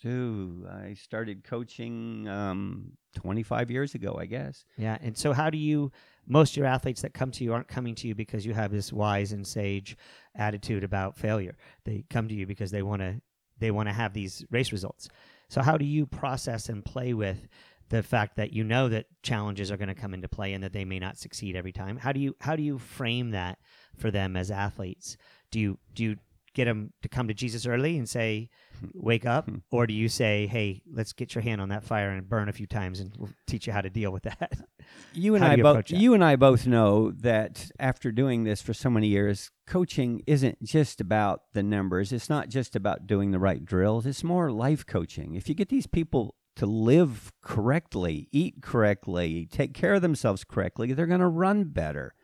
[0.00, 4.64] dude, I started coaching um, 25 years ago, I guess.
[4.76, 5.92] Yeah, and so how do you?
[6.26, 8.70] Most of your athletes that come to you aren't coming to you because you have
[8.70, 9.96] this wise and sage
[10.34, 11.56] attitude about failure.
[11.84, 13.20] They come to you because they want to
[13.58, 15.08] they want to have these race results.
[15.48, 17.46] So how do you process and play with
[17.90, 20.72] the fact that you know that challenges are going to come into play and that
[20.72, 21.96] they may not succeed every time?
[21.96, 23.58] How do you how do you frame that
[23.96, 25.16] for them as athletes?
[25.50, 26.16] Do you do you
[26.54, 28.48] get them to come to Jesus early and say,
[28.80, 28.86] hmm.
[28.94, 29.58] "Wake up," hmm.
[29.70, 32.52] or do you say, "Hey, let's get your hand on that fire and burn a
[32.52, 34.52] few times, and we'll teach you how to deal with that"?
[35.14, 38.90] You and I both you and I both know that after doing this for so
[38.90, 42.12] many years, coaching isn't just about the numbers.
[42.12, 44.04] It's not just about doing the right drills.
[44.04, 45.36] It's more life coaching.
[45.36, 50.92] If you get these people to live correctly, eat correctly, take care of themselves correctly,
[50.92, 52.14] they're going to run better.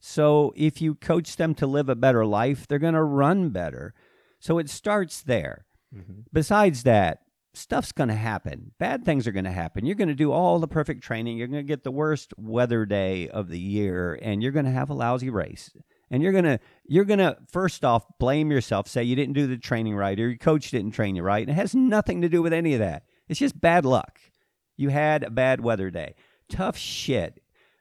[0.00, 3.94] So if you coach them to live a better life, they're going to run better.
[4.38, 5.66] So it starts there.
[5.94, 6.24] Mhm.
[6.32, 7.20] Besides that,
[7.52, 8.72] stuff's going to happen.
[8.78, 9.84] Bad things are going to happen.
[9.84, 11.36] You're going to do all the perfect training.
[11.36, 14.70] You're going to get the worst weather day of the year and you're going to
[14.70, 15.70] have a lousy race.
[16.12, 19.46] And you're going to you're going to first off blame yourself, say you didn't do
[19.46, 21.42] the training right or your coach didn't train you right.
[21.42, 23.04] And it has nothing to do with any of that.
[23.28, 24.18] It's just bad luck.
[24.76, 26.14] You had a bad weather day.
[26.48, 27.39] Tough shit.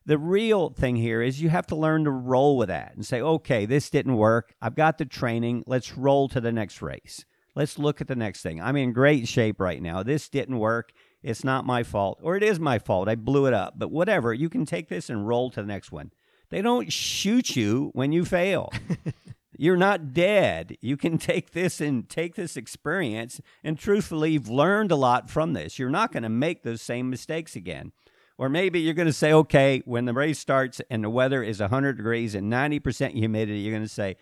[0.09, 3.21] The real thing here is you have to learn to roll with that and say,
[3.21, 4.55] okay, this didn't work.
[4.59, 5.63] I've got the training.
[5.67, 7.25] Let's roll to the next race.
[7.53, 8.59] Let's look at the next thing.
[8.59, 10.01] I'm in great shape right now.
[10.01, 10.93] This didn't work.
[11.21, 13.07] It's not my fault, or it is my fault.
[13.07, 13.75] I blew it up.
[13.77, 16.11] But whatever, you can take this and roll to the next one.
[16.49, 18.73] They don't shoot you when you fail.
[19.59, 20.75] You're not dead.
[20.81, 25.53] You can take this and take this experience, and truthfully, you've learned a lot from
[25.53, 25.77] this.
[25.77, 27.91] You're not going to make those same mistakes again.
[28.39, 31.59] Or maybe you're going to say, okay, when the race starts and the weather is
[31.59, 34.15] 100 degrees and 90% humidity, you're going to say,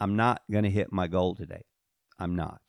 [0.00, 1.66] I'm not going to hit my goal today.
[2.18, 2.62] I'm not.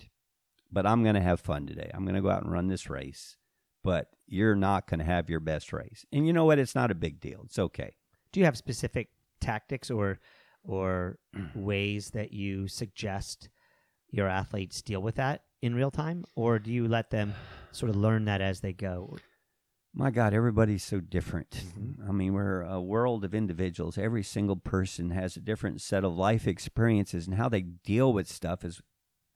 [0.70, 1.90] But I'm going to have fun today.
[1.94, 3.38] I'm going to go out and run this race.
[3.82, 6.06] But you're not going to have your best race.
[6.12, 6.60] And you know what?
[6.60, 7.44] It's not a big deal.
[7.46, 7.96] It's okay.
[8.34, 9.08] Do you have specific
[9.40, 10.20] tactics or
[10.66, 11.18] or
[11.56, 13.48] ways that you suggest
[14.12, 17.34] your athletes deal with that in real time, or do you let them
[17.72, 19.16] sort of learn that as they go?
[19.93, 21.49] My God, everybody's so different.
[21.49, 22.10] Mm-hmm.
[22.10, 23.97] I mean, we're a world of individuals.
[23.97, 28.28] Every single person has a different set of life experiences, and how they deal with
[28.28, 28.82] stuff is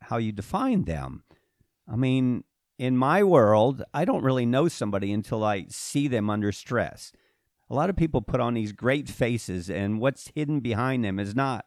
[0.03, 1.23] how you define them.
[1.91, 2.43] I mean,
[2.77, 7.11] in my world, I don't really know somebody until I see them under stress.
[7.69, 11.35] A lot of people put on these great faces, and what's hidden behind them is
[11.35, 11.65] not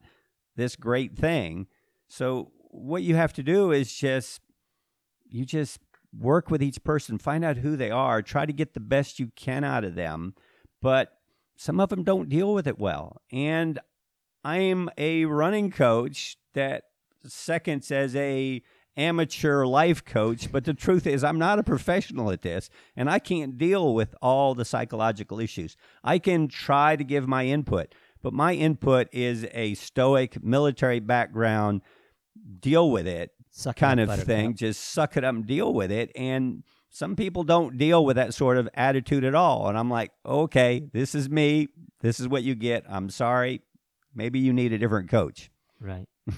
[0.55, 1.66] this great thing.
[2.09, 4.40] So, what you have to do is just,
[5.29, 5.81] you just
[6.16, 9.31] work with each person, find out who they are, try to get the best you
[9.37, 10.35] can out of them.
[10.81, 11.19] But
[11.57, 13.23] some of them don't deal with it well.
[13.33, 13.79] And
[14.45, 16.85] I'm a running coach that
[17.27, 18.62] seconds as a
[18.97, 23.19] amateur life coach, but the truth is I'm not a professional at this and I
[23.19, 25.77] can't deal with all the psychological issues.
[26.03, 31.83] I can try to give my input, but my input is a stoic military background,
[32.61, 34.55] deal with it Suck kind up, of thing.
[34.55, 36.12] Just suck it up and deal with it.
[36.14, 39.69] And some people don't deal with that sort of attitude at all.
[39.69, 41.69] And I'm like, okay, this is me.
[42.03, 42.85] This is what you get.
[42.87, 43.62] I'm sorry.
[44.14, 45.51] Maybe you need a different coach.
[45.81, 46.07] Right.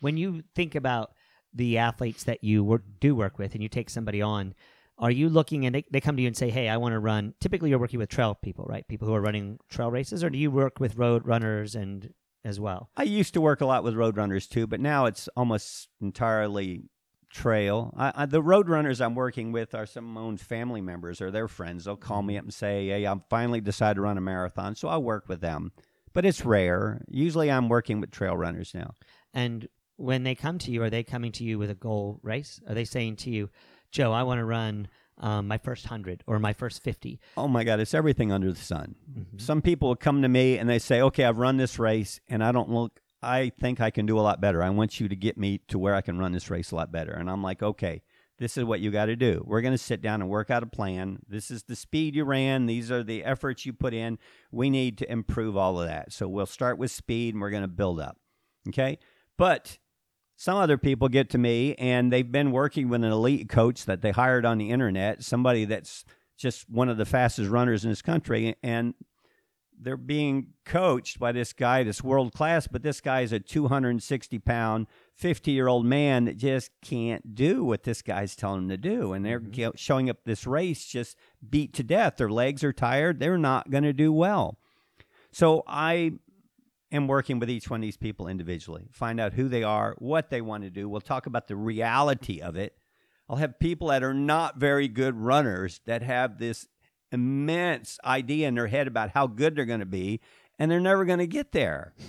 [0.00, 1.10] when you think about
[1.52, 4.54] the athletes that you work, do work with and you take somebody on,
[4.96, 7.00] are you looking and they, they come to you and say, hey, I want to
[7.00, 7.34] run?
[7.40, 8.86] Typically, you're working with trail people, right?
[8.86, 12.60] People who are running trail races, or do you work with road runners and as
[12.60, 12.90] well?
[12.96, 16.84] I used to work a lot with road runners too, but now it's almost entirely
[17.30, 17.94] trail.
[17.96, 21.20] I, I, the road runners I'm working with are some of my own family members
[21.20, 21.84] or their friends.
[21.84, 22.38] They'll call me mm-hmm.
[22.38, 25.40] up and say, "Hey, I'm finally decided to run a marathon," so I'll work with
[25.40, 25.72] them.
[26.12, 27.02] But it's rare.
[27.08, 28.94] Usually, I'm working with trail runners now.
[29.32, 32.60] And when they come to you, are they coming to you with a goal race?
[32.66, 33.48] Are they saying to you,
[33.92, 34.88] Joe, I want to run
[35.20, 37.20] um, my first 100 or my first 50?
[37.36, 38.96] Oh my God, it's everything under the sun.
[39.10, 39.40] Mhm.
[39.40, 42.42] Some people will come to me and they say, "Okay, I've run this race, and
[42.42, 43.00] I don't look.
[43.22, 44.62] I think I can do a lot better.
[44.62, 46.90] I want you to get me to where I can run this race a lot
[46.90, 48.02] better." And I'm like, "Okay,
[48.38, 49.44] this is what you got to do.
[49.46, 51.18] We're going to sit down and work out a plan.
[51.28, 52.64] This is the speed you ran.
[52.64, 54.18] These are the efforts you put in.
[54.50, 56.12] We need to improve all of that.
[56.14, 58.16] So we'll start with speed, and we're going to build up.
[58.68, 58.98] Okay,
[59.36, 59.78] but."
[60.40, 64.00] Some other people get to me and they've been working with an elite coach that
[64.00, 66.02] they hired on the internet, somebody that's
[66.38, 68.94] just one of the fastest runners in this country, and
[69.78, 74.38] they're being coached by this guy that's world class, but this guy is a 260
[74.38, 78.78] pound, 50 year old man that just can't do what this guy's telling him to
[78.78, 79.12] do.
[79.12, 79.76] And they're Mhm.
[79.76, 81.18] showing up this race just
[81.50, 82.16] beat to death.
[82.16, 83.20] Their legs are tired.
[83.20, 84.58] They're not going to do well.
[85.32, 86.12] So I
[86.92, 90.30] am working with each one of these people individually, find out who they are, what
[90.30, 90.88] they want to do.
[90.88, 92.76] We'll talk about the reality of it.
[93.28, 96.66] I'll have people that are not very good runners that have this
[97.12, 100.20] immense idea in their head about how good they're going to be,
[100.58, 101.94] and they're never going to get there.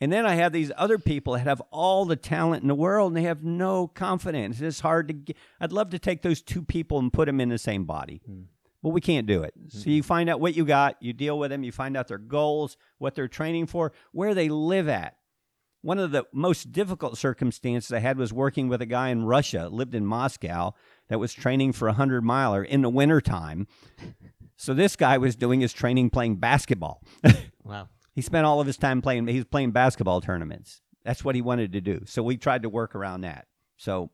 [0.00, 3.12] And then I have these other people that have all the talent in the world
[3.12, 4.60] and they have no confidence.
[4.60, 5.36] It's hard to get.
[5.60, 8.46] I'd love to take those two people and put them in the same body, Mm.
[8.84, 9.54] But we can't do it.
[9.68, 9.90] So mm-hmm.
[9.90, 12.76] you find out what you got, you deal with them, you find out their goals,
[12.98, 15.16] what they're training for, where they live at.
[15.80, 19.70] One of the most difficult circumstances I had was working with a guy in Russia,
[19.72, 20.74] lived in Moscow,
[21.08, 23.68] that was training for a 100 miler in the wintertime.
[24.56, 27.02] So this guy was doing his training playing basketball.
[27.64, 27.88] Wow.
[28.14, 30.82] he spent all of his time playing, he was playing basketball tournaments.
[31.02, 32.02] That's what he wanted to do.
[32.04, 33.46] So we tried to work around that.
[33.78, 34.10] So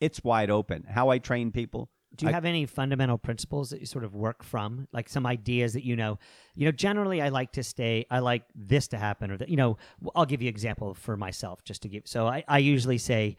[0.00, 0.84] it's wide open.
[0.88, 1.90] How I train people.
[2.16, 5.26] Do you I- have any fundamental principles that you sort of work from, like some
[5.26, 6.18] ideas that you know?
[6.54, 8.06] You know, generally, I like to stay.
[8.10, 9.78] I like this to happen, or that you know.
[10.14, 12.02] i'll give you an example for myself, just to give.
[12.06, 13.36] So I, I usually say,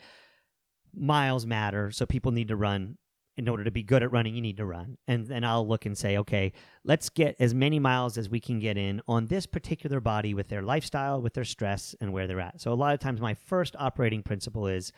[0.93, 1.91] miles matter.
[1.91, 2.97] So people need to run.
[3.35, 4.99] In order to be good at running, you need to run.
[5.07, 8.59] And then I'll look and say, okay, let's get as many miles as we can
[8.59, 12.39] get in on this particular body with their lifestyle, with their stress, and where they're
[12.39, 12.61] at.
[12.61, 14.91] So a lot of times, my first operating principle is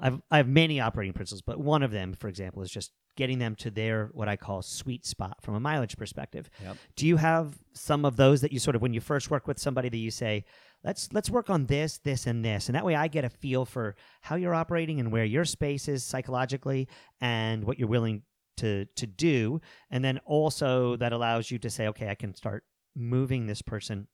[0.00, 3.38] I've, I have many operating principles, but one of them, for example, is just getting
[3.38, 6.48] them to their what I call sweet spot from a mileage perspective.
[6.62, 6.76] Yep.
[6.94, 9.58] Do you have some of those that you sort of when you first work with
[9.58, 10.44] somebody that you say,
[10.84, 13.64] let's let's work on this, this, and this, and that way I get a feel
[13.64, 16.88] for how you're operating and where your space is psychologically
[17.20, 18.22] and what you're willing
[18.58, 22.64] to to do, and then also that allows you to say, okay, I can start
[22.94, 24.06] moving this person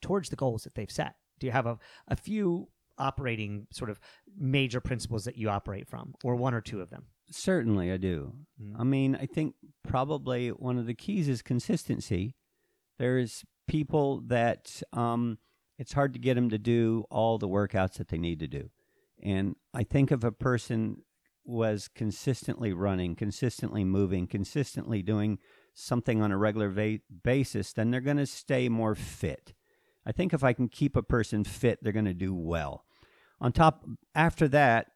[0.00, 1.14] towards the goals that they've set.
[1.38, 2.68] Do you have a, a few
[2.98, 3.98] operating sort of
[4.38, 7.04] major principles that you operate from, or one or two of them?
[7.30, 8.34] Certainly, I do.
[8.62, 8.74] Mm.
[8.78, 9.54] I mean, I think
[9.86, 12.34] probably one of the keys is consistency.
[12.98, 15.38] There's people that um,
[15.78, 18.70] it's hard to get them to do all the workouts that they need to do.
[19.22, 21.02] And I think if a person
[21.44, 25.38] was consistently running, consistently moving, consistently doing
[25.74, 29.54] something on a regular va- basis, then they're going to stay more fit.
[30.04, 32.84] I think if I can keep a person fit, they're going to do well.
[33.40, 34.88] On top, after that,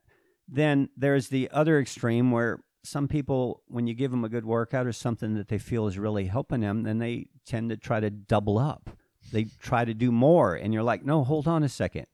[0.49, 4.87] then there's the other extreme where some people, when you give them a good workout
[4.87, 8.11] or something that they feel is really helping them, then they tend to try to
[8.11, 8.91] double up.
[9.33, 12.07] They try to do more, and you're like, no, hold on a second.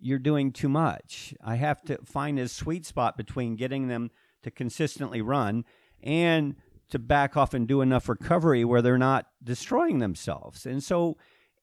[0.00, 1.34] You're doing too much.
[1.42, 4.10] I have to find a sweet spot between getting them
[4.42, 5.64] to consistently run
[6.02, 6.56] and
[6.90, 10.66] to back off and do enough recovery where they're not destroying themselves.
[10.66, 11.16] And so,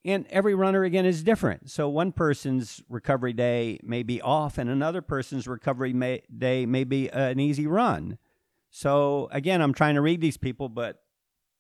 [0.06, 1.70] and every runner again is different.
[1.70, 6.84] So one person's recovery day may be off, and another person's recovery may, day may
[6.84, 8.18] be an easy run.
[8.70, 11.04] So again, I'm trying to read these people, but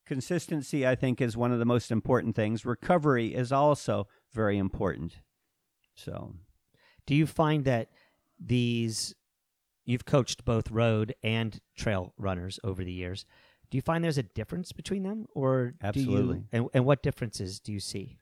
[0.05, 2.65] consistency, I think, is one of the most important things.
[2.65, 5.17] Recovery is also very important.
[5.95, 6.35] So,
[7.05, 7.89] Do you find that
[8.39, 9.15] these
[9.85, 13.25] you've coached both road and trail runners over the years?
[13.69, 16.37] Do you find there's a difference between them, or do Absolutely.
[16.37, 18.17] you, and and what differences do you see?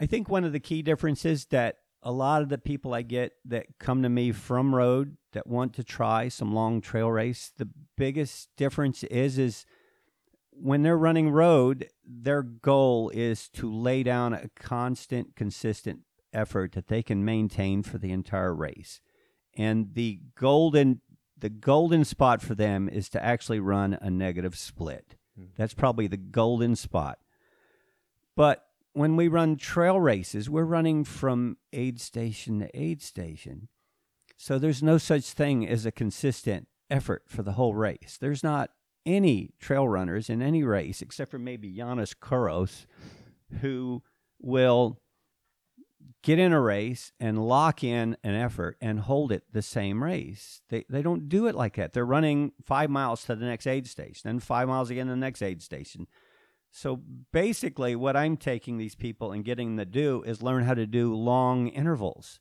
[0.00, 3.32] I think one of the key differences that a lot of the people I get
[3.46, 7.68] that come to me from road that want to try some long trail race, the
[7.96, 9.66] biggest difference is is
[10.50, 16.00] when they're running road, their goal is to lay down a constant, consistent
[16.32, 19.00] effort that they can maintain for the entire race.
[19.56, 21.00] And the golden
[21.36, 25.16] the golden spot for them is to actually run a negative split.
[25.36, 25.46] Hmm.
[25.56, 27.18] That's probably the golden spot.
[28.34, 28.67] But
[28.98, 33.68] when we run trail races, we're running from aid station to aid station.
[34.36, 38.18] So there's no such thing as a consistent effort for the whole race.
[38.20, 38.70] There's not
[39.06, 42.86] any trail runners in any race except for maybe Yiannis Kouros
[43.60, 44.02] who
[44.40, 45.00] will
[46.22, 50.60] get in a race and lock in an effort and hold it the same race.
[50.68, 51.92] They they don't do it like that.
[51.92, 55.16] They're running 5 miles to the next aid station, then 5 miles again to the
[55.16, 56.06] next aid station.
[56.70, 57.00] So
[57.32, 60.86] basically, what I'm taking these people and getting them to do is learn how to
[60.86, 62.40] do long intervals.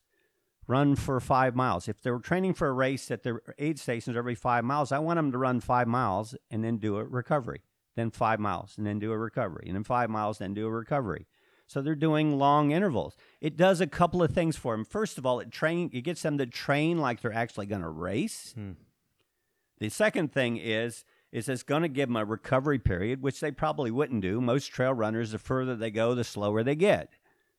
[0.68, 1.88] Run for five miles.
[1.88, 5.18] If they're training for a race at their aid stations every five miles, I want
[5.18, 7.62] them to run five miles and then do a recovery,
[7.96, 10.68] then five miles and then do a recovery, and then five miles, and then do
[10.68, 11.26] a recovery.
[11.68, 13.16] So they're doing long intervals.
[13.42, 14.86] It does a couple of things for them.
[14.86, 17.90] First of all, it train it gets them to train like they're actually going to
[17.90, 18.54] race.
[18.54, 18.72] Hmm.
[19.80, 21.06] The second thing is
[21.38, 24.42] is it's going to give them a recovery period, which they probably wouldn't do.
[24.42, 27.14] Most trail runners, the further they go, the slower they get.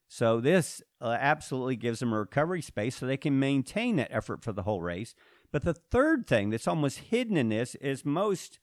[0.09, 4.43] So this uh, absolutely gives them a recovery space so they can maintain that effort
[4.43, 5.15] for the whole race.
[5.53, 8.59] But the third thing that's almost hidden in this is most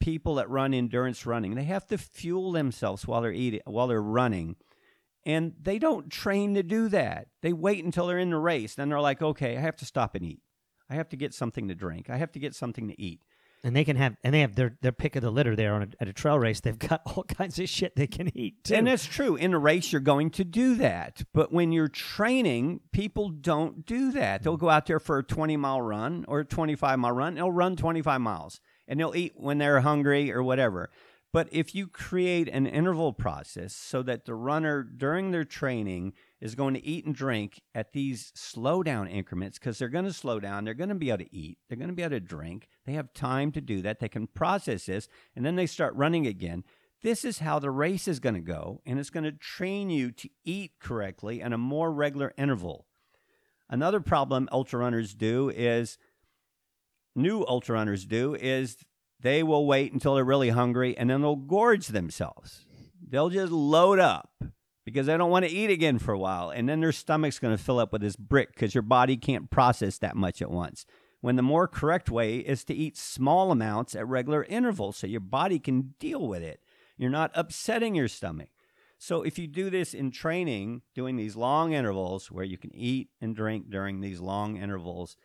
[0.00, 4.02] people that run endurance running, they have to fuel themselves while they're eating while they're
[4.02, 4.56] running.
[5.26, 7.28] And they don't train to do that.
[7.40, 8.74] They wait until they're in the race.
[8.74, 10.42] Then they're like, okay, I have to stop and eat.
[10.90, 12.10] I have to get something to drink.
[12.10, 13.22] I have to get something to eat.
[13.64, 15.82] And they can have and they have their their pick of the litter there on
[15.82, 16.60] a, at a trail race.
[16.60, 18.74] They've got all kinds of shit they can eat too.
[18.74, 19.36] And that's true.
[19.36, 21.22] In a race, you're going to do that.
[21.32, 24.42] But when you're training, people don't do that.
[24.42, 27.34] They'll go out there for a 20 mile run or a 25 mile run.
[27.34, 30.90] They'll run 25 miles and they'll eat when they're hungry or whatever.
[31.32, 36.54] But if you create an interval process so that the runner during their training is
[36.54, 40.40] going to eat and drink at these slow down increments, because they're going to slow
[40.40, 42.68] down, they're going to be able to eat, they're going to be able to drink,
[42.84, 46.26] they have time to do that, they can process this, and then they start running
[46.26, 46.64] again.
[47.02, 50.10] This is how the race is going to go, and it's going to train you
[50.12, 52.86] to eat correctly at a more regular interval.
[53.68, 55.98] Another problem ultra runners do is
[57.14, 58.76] new ultra runners do is
[59.20, 62.66] they will wait until they're really hungry and then they'll gorge themselves.
[63.06, 64.30] They'll just load up
[64.84, 66.50] because they don't want to eat again for a while.
[66.50, 69.50] And then their stomach's going to fill up with this brick because your body can't
[69.50, 70.84] process that much at once.
[71.20, 75.20] When the more correct way is to eat small amounts at regular intervals so your
[75.20, 76.60] body can deal with it.
[76.98, 78.50] You're not upsetting your stomach.
[78.98, 83.08] So if you do this in training, doing these long intervals where you can eat
[83.20, 85.16] and drink during these long intervals,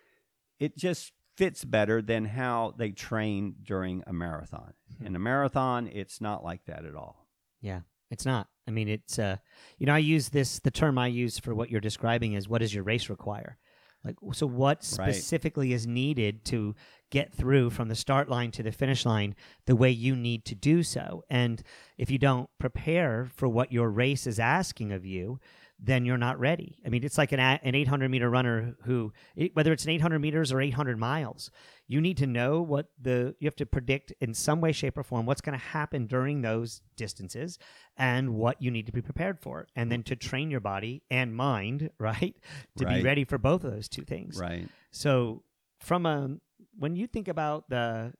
[0.60, 4.74] it just fits better than how they train during a marathon.
[4.94, 5.06] Mm-hmm.
[5.06, 7.26] In a marathon, it's not like that at all.
[7.62, 8.48] Yeah, it's not.
[8.68, 9.38] I mean, it's uh,
[9.78, 10.60] you know, I use this.
[10.60, 13.58] The term I use for what you're describing is what does your race require?
[14.04, 15.14] Like, so what Right.
[15.14, 16.74] specifically is needed to
[17.10, 19.36] get through from the start line to the finish line
[19.66, 21.24] the way you need to do so?
[21.30, 21.62] And
[21.98, 25.40] if you don't prepare for what your race is asking of you,
[25.82, 26.78] then you're not ready.
[26.86, 29.14] I mean, it's like an an 800 meter runner who,
[29.54, 31.52] whether it's an 800 meters or 800 miles,
[31.88, 35.04] you need to know what the you have to predict in some way, shape, or
[35.04, 37.58] form what's going to happen during those distances
[37.98, 41.36] and what you need to be prepared for, and then to train your body and
[41.36, 42.36] mind, right,
[42.78, 44.38] to be ready for both of those two things.
[44.38, 44.68] Right.
[44.92, 45.44] So
[45.80, 46.38] from a
[46.78, 48.14] when you think about the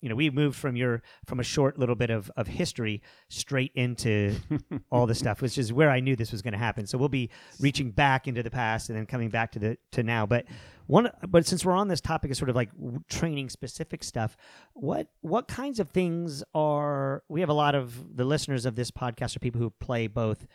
[0.00, 3.72] you know, we moved from your from a short little bit of, of history straight
[3.74, 4.34] into
[4.90, 6.86] all the stuff, which is where I knew this was going to happen.
[6.86, 7.30] So we'll be
[7.60, 10.26] reaching back into the past and then coming back to the to now.
[10.26, 10.46] But
[10.86, 12.70] one, but since we're on this topic of sort of like
[13.08, 14.36] training specific stuff,
[14.72, 18.90] what what kinds of things are we have a lot of the listeners of this
[18.90, 20.46] podcast are people who play both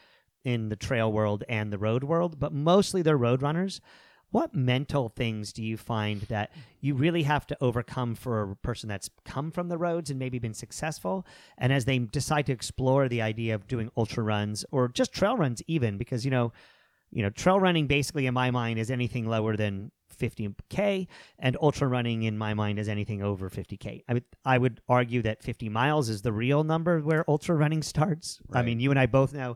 [0.44, 3.82] in the trail world and the road world, but mostly they're road runners.
[4.36, 8.90] What mental things do you find that you really have to overcome for a person
[8.90, 11.26] that's come from the roads and maybe been successful?
[11.58, 15.38] And as they decide to explore the idea of doing ultra runs or just trail
[15.38, 16.52] runs, even because, you know,
[17.12, 21.08] you know, trail running basically in my mind is anything lower than 50k,
[21.40, 24.04] and ultra running in my mind is anything over 50k.
[24.10, 27.84] I would I would argue that 50 miles is the real number where ultra running
[27.84, 28.42] starts.
[28.52, 29.56] I mean, you and I both know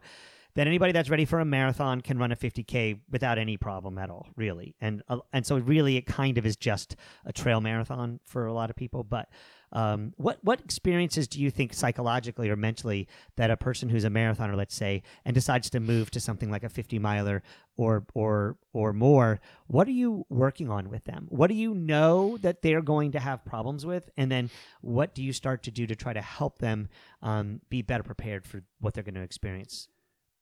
[0.60, 4.10] that anybody that's ready for a marathon can run a 50k without any problem at
[4.10, 4.76] all, really.
[4.82, 8.52] And uh, and so really, it kind of is just a trail marathon for a
[8.52, 9.06] lot of people.
[9.06, 9.30] But
[9.72, 13.08] um, what what experiences do you think psychologically or mentally
[13.38, 16.66] that a person who's a marathoner, let's say, and decides to move to something like
[16.66, 17.42] a 50 miler
[17.78, 21.28] or or or more, what are you working on with them?
[21.30, 24.50] What do you know that they're going to have problems with, and then
[24.82, 26.90] what do you start to do to try to help them
[27.22, 29.88] um, be better prepared for what they're going to experience?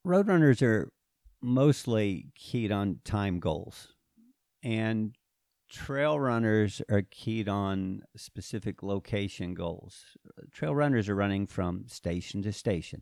[0.06, 0.90] Roadrunners are
[1.42, 3.90] mostly keyed on time goals,
[4.64, 5.16] and
[5.70, 10.18] trail runners are keyed on specific location goals.
[10.54, 13.02] Trail runners are running from station to station.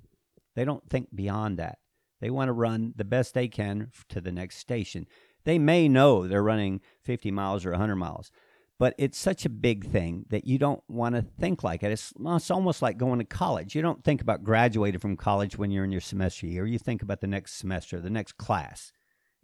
[0.56, 1.78] They don't think beyond that.
[2.22, 5.06] They want to run the best they can to the next station.
[5.44, 8.32] They may know they're running 50 miles or 100 miles,
[8.78, 11.92] but it's such a big thing that you don't want to think like it.
[11.92, 13.76] It's, it's almost like going to college.
[13.76, 16.66] You don't think about graduating from college when you're in your semester year.
[16.66, 18.92] You think about the next semester, the next class.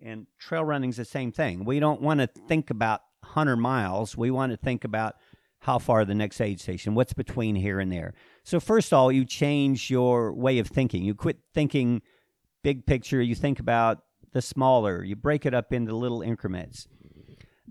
[0.01, 1.63] And trail running's the same thing.
[1.63, 4.17] We don't want to think about 100 miles.
[4.17, 5.15] We want to think about
[5.59, 8.15] how far the next aid station, what's between here and there.
[8.43, 11.03] So, first of all, you change your way of thinking.
[11.03, 12.01] You quit thinking
[12.63, 13.21] big picture.
[13.21, 13.99] You think about
[14.33, 15.03] the smaller.
[15.03, 16.87] You break it up into little increments.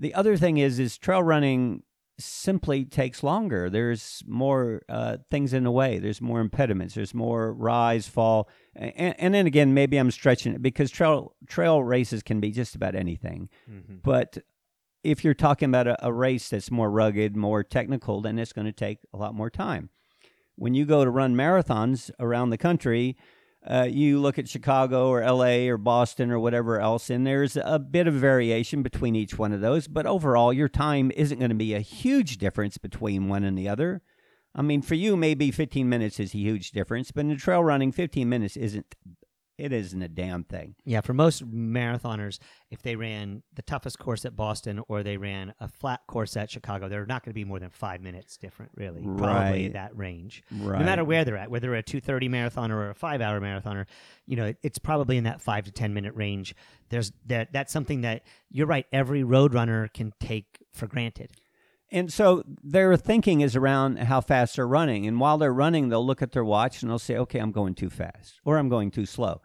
[0.00, 1.82] The other thing is, is trail running
[2.18, 3.70] simply takes longer.
[3.70, 5.98] There's more uh, things in the way.
[5.98, 6.94] There's more impediments.
[6.94, 11.82] There's more rise, fall, and, and then again, maybe I'm stretching it because trail trail
[11.82, 13.48] races can be just about anything.
[14.02, 14.38] But
[15.02, 18.66] if you're talking about a, a race that's more rugged, more technical, then it's going
[18.66, 19.90] to take a lot more time.
[20.56, 23.16] When you go to run marathons around the country,
[23.66, 27.78] uh, you look at Chicago or LA or Boston or whatever else, and there's a
[27.78, 29.86] bit of variation between each one of those.
[29.86, 33.68] But overall, your time isn't going to be a huge difference between one and the
[33.68, 34.02] other.
[34.54, 37.92] I mean, for you, maybe 15 minutes is a huge difference, but in trail running,
[37.92, 38.94] 15 minutes isn't.
[39.60, 40.74] It isn't a damn thing.
[40.84, 42.38] Yeah, for most marathoners,
[42.70, 46.50] if they ran the toughest course at Boston or they ran a flat course at
[46.50, 49.02] Chicago, they're not going to be more than five minutes different, really.
[49.02, 49.72] Probably Right.
[49.74, 50.42] that range.
[50.50, 50.78] Right.
[50.78, 53.86] No matter where they're at, whether a 230 marathoner or a five hour marathoner,
[54.26, 56.54] you know, it- it's probably in that five to 10 minute range.
[56.88, 61.30] There's that, that's something that you're right, every road runner can take for granted.
[61.92, 65.06] And so their thinking is around how fast they're running.
[65.08, 67.74] And while they're running, they'll look at their watch and they'll say, okay, I'm going
[67.74, 69.40] too fast or I'm going too slow.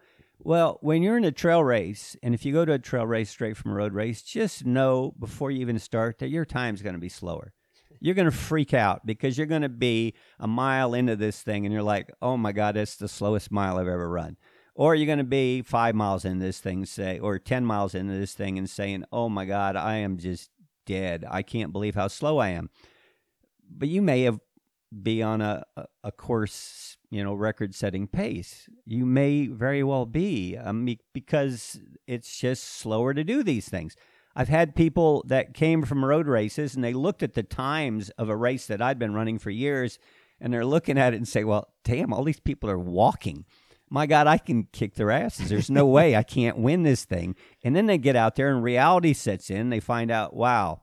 [0.46, 3.32] Well, when you're in a trail race, and if you go to a trail race
[3.32, 6.94] straight from a road race, just know before you even start that your time's going
[6.94, 7.52] to be slower.
[8.00, 11.66] You're going to freak out because you're going to be a mile into this thing
[11.66, 14.38] and you're like, oh my God, that's the slowest mile I've ever run.
[14.76, 18.14] Or you're going to be five miles into this thing, say, or 10 miles into
[18.14, 20.52] this thing and saying, oh my God, I am just
[20.86, 21.26] dead.
[21.28, 22.70] I can't believe how slow I am.
[23.68, 24.40] But you may have
[25.04, 25.64] be on a,
[26.04, 28.70] a, course, you know, record setting pace.
[28.86, 33.96] You may very well be um, be- because it's just slower to do these things.
[34.36, 38.30] I've had people that came from road races and they looked at the times of
[38.30, 39.98] a race that I'd been running for years
[40.42, 43.46] and they're looking at it and say, well, damn, all these people are walking.
[43.90, 45.50] My God, I can kick their asses.
[45.50, 47.36] There's no way I can't win this thing.
[47.64, 49.70] And then they get out there and reality sets in.
[49.70, 50.82] They find out, wow,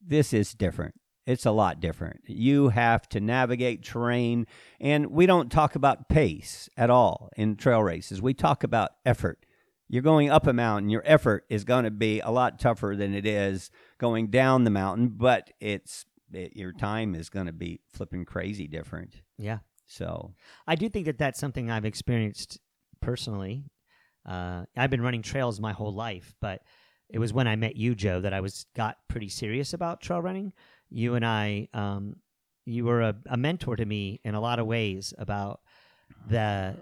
[0.00, 0.94] this is different.
[1.28, 2.22] It's a lot different.
[2.26, 4.46] You have to navigate terrain,
[4.80, 8.22] and we don't talk about pace at all in trail races.
[8.22, 9.44] We talk about effort.
[9.90, 13.12] You're going up a mountain, your effort is going to be a lot tougher than
[13.12, 17.80] it is going down the mountain, but it's it, your time is going to be
[17.92, 19.20] flipping crazy different.
[19.36, 19.58] Yeah.
[19.86, 20.32] So,
[20.66, 22.58] I do think that that's something I've experienced
[23.02, 23.64] personally.
[24.24, 26.62] Uh, I've been running trails my whole life, but
[27.10, 30.20] it was when I met you, Joe, that I was got pretty serious about trail
[30.20, 30.52] running.
[30.90, 32.16] You and I, um,
[32.64, 35.60] you were a, a mentor to me in a lot of ways about
[36.28, 36.76] the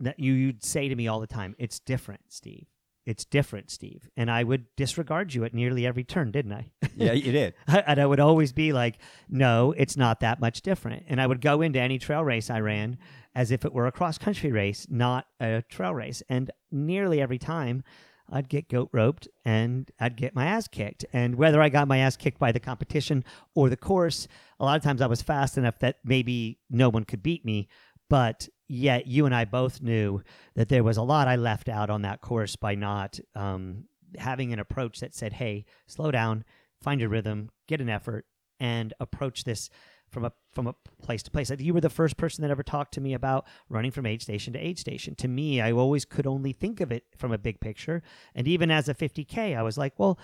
[0.00, 2.66] that you, you'd say to me all the time, "It's different, Steve.
[3.06, 6.70] It's different, Steve." And I would disregard you at nearly every turn, didn't I?
[6.96, 7.54] Yeah, you did.
[7.66, 11.40] and I would always be like, "No, it's not that much different." And I would
[11.40, 12.98] go into any trail race I ran
[13.34, 16.22] as if it were a cross country race, not a trail race.
[16.28, 17.82] And nearly every time,
[18.30, 21.04] I'd get goat roped and I'd get my ass kicked.
[21.12, 24.26] And whether I got my ass kicked by the competition or the course,
[24.58, 27.68] a lot of times I was fast enough that maybe no one could beat me.
[28.08, 30.22] But yet, you and I both knew
[30.54, 33.84] that there was a lot I left out on that course by not um,
[34.18, 36.44] having an approach that said, hey, slow down,
[36.80, 38.26] find your rhythm, get an effort,
[38.60, 39.70] and approach this
[40.14, 41.50] from a from a place to place.
[41.58, 44.52] You were the first person that ever talked to me about running from aid station
[44.54, 45.14] to aid station.
[45.16, 48.02] To me, I always could only think of it from a big picture,
[48.34, 50.18] and even as a 50k, I was like, well,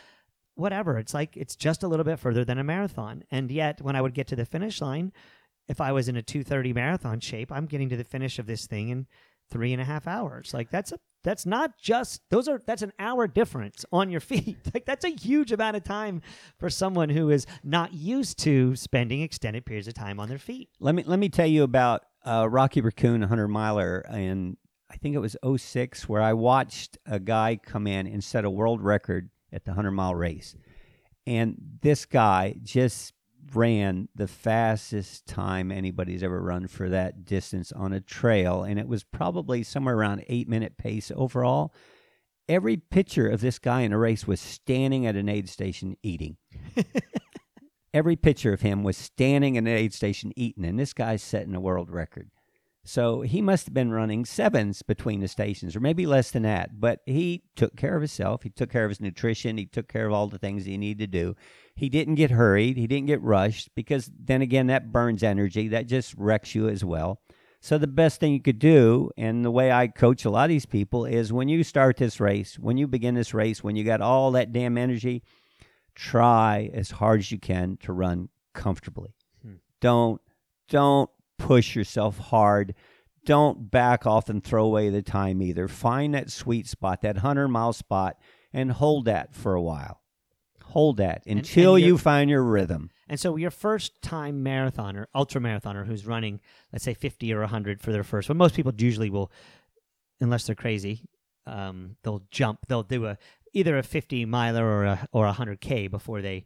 [0.54, 0.96] whatever.
[0.98, 4.00] It's like it's just a little bit further than a marathon, and yet when I
[4.00, 5.12] would get to the finish line,
[5.68, 8.66] if I was in a 230 marathon shape, I'm getting to the finish of this
[8.66, 9.06] thing in
[9.50, 10.52] three and a half hours.
[10.54, 14.56] Like that's a that's not just those are that's an hour difference on your feet
[14.72, 16.22] like that's a huge amount of time
[16.58, 20.70] for someone who is not used to spending extended periods of time on their feet
[20.78, 24.56] Let me let me tell you about uh, Rocky Raccoon 100 miler and
[24.90, 28.50] I think it was 06 where I watched a guy come in and set a
[28.50, 30.56] world record at the 100 mile race.
[31.26, 33.12] And this guy just
[33.54, 38.88] ran the fastest time anybody's ever run for that distance on a trail and it
[38.88, 41.74] was probably somewhere around 8 minute pace overall.
[42.48, 46.36] Every picture of this guy in a race was standing at an aid station eating.
[47.94, 51.54] Every picture of him was standing at an aid station eating, and this guy's setting
[51.54, 52.30] a world record.
[52.84, 56.80] So he must have been running sevens between the stations, or maybe less than that.
[56.80, 58.42] But he took care of himself.
[58.42, 59.58] He took care of his nutrition.
[59.58, 61.36] He took care of all the things he needed to do.
[61.74, 62.78] He didn't get hurried.
[62.78, 65.68] He didn't get rushed because then again, that burns energy.
[65.68, 67.20] That just wrecks you as well.
[67.62, 70.48] So the best thing you could do, and the way I coach a lot of
[70.48, 73.84] these people, is when you start this race, when you begin this race, when you
[73.84, 75.22] got all that damn energy,
[75.94, 79.14] try as hard as you can to run comfortably.
[79.42, 79.56] Hmm.
[79.82, 80.22] Don't
[80.70, 81.10] don't
[81.40, 82.74] push yourself hard.
[83.26, 85.68] Don't back off and throw away the time either.
[85.68, 88.16] Find that sweet spot, that 100 mile spot,
[88.52, 90.00] and hold that for a while.
[90.64, 92.90] Hold that until and you're- you find your rhythm.
[93.08, 96.40] and so your first time marathoner ultra marathoner who's running
[96.72, 99.32] let's say 50 or 100 for their first one most people usually will
[100.20, 101.08] unless they're crazy
[101.46, 103.18] um, they'll jump they'll do a
[103.52, 106.44] either a 50 miler or a or a 100k before they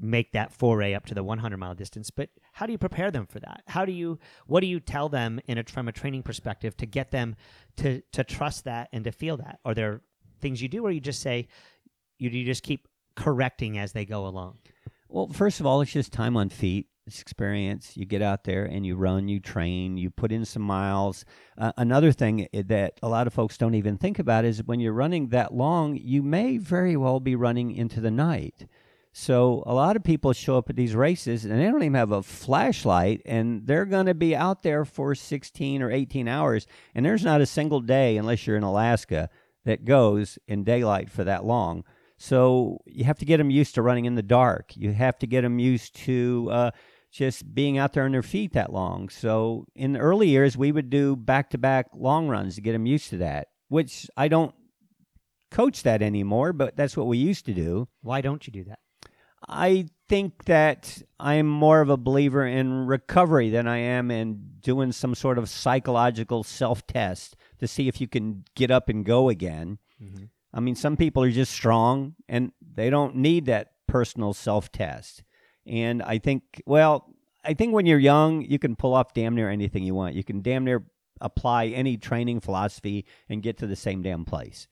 [0.00, 3.26] make that foray up to the 100 mile distance but how do you prepare them
[3.26, 6.22] for that how do you what do you tell them in a from a training
[6.22, 7.36] perspective to get them
[7.76, 10.00] to to trust that and to feel that are there
[10.40, 11.46] things you do or you just say
[12.18, 14.56] you, you just keep correcting as they go along
[15.08, 16.86] Well, first of all, it's just time on feet.
[17.06, 17.96] It's experience.
[17.96, 21.24] You get out there and you run, you train, you put in some miles.
[21.58, 24.92] Uh, another thing that a lot of folks don't even think about is when you're
[24.92, 28.68] running that long, you may very well be running into the night.
[29.12, 32.12] So a lot of people show up at these races and they don't even have
[32.12, 37.04] a flashlight and they're going to be out there for 16 or 18 hours and
[37.04, 39.28] there's not a single day unless you're in Alaska
[39.64, 41.84] that goes in daylight for that long.
[42.18, 44.76] So you have to get them used to running in the dark.
[44.76, 46.70] You have to get them used to uh,
[47.10, 49.08] just being out there on their feet that long.
[49.08, 52.72] So in the early years, we would do back to back long runs to get
[52.72, 54.54] them used to that, which I don't
[55.50, 57.88] coach that anymore, but that's what we used to do.
[58.02, 58.78] why don't you do that
[59.48, 64.92] I think that I'm more of a believer in recovery than I am in doing
[64.92, 69.28] some sort of psychological self test to see if you can get up and go
[69.28, 69.78] again.
[70.02, 70.24] mm-hmm.
[70.52, 75.22] I mean, some people are just strong and they don't need that personal self test.
[75.66, 77.14] And I think, well,
[77.44, 80.14] I think when you're young, you can pull off damn near anything you want.
[80.14, 80.84] You can damn near
[81.20, 84.68] apply any training philosophy and get to the same damn place.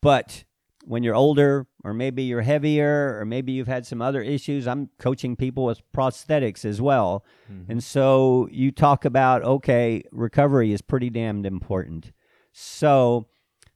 [0.00, 0.44] But
[0.86, 4.88] when you're older, or maybe you're heavier, or maybe you've had some other issues, I'm
[5.00, 7.24] coaching people with prosthetics as well.
[7.52, 7.72] Mm-hmm.
[7.72, 12.12] And so you talk about, okay, recovery is pretty damned important.
[12.52, 13.26] So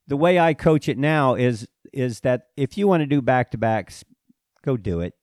[0.06, 3.50] the way I coach it now is is that if you want to do back
[3.50, 4.04] to backs,
[4.64, 5.14] go do it.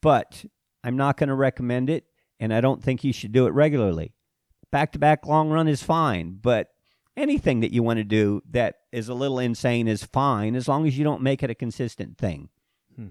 [0.00, 0.44] But
[0.82, 2.04] I'm not going to recommend it,
[2.40, 4.14] and I don't think you should do it regularly.
[4.70, 6.68] Back to back long run is fine, but
[7.18, 10.86] anything that you want to do that is a little insane is fine as long
[10.86, 12.48] as you don't make it a consistent thing.
[12.96, 13.08] Hmm.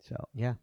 [0.00, 0.54] So Yeah.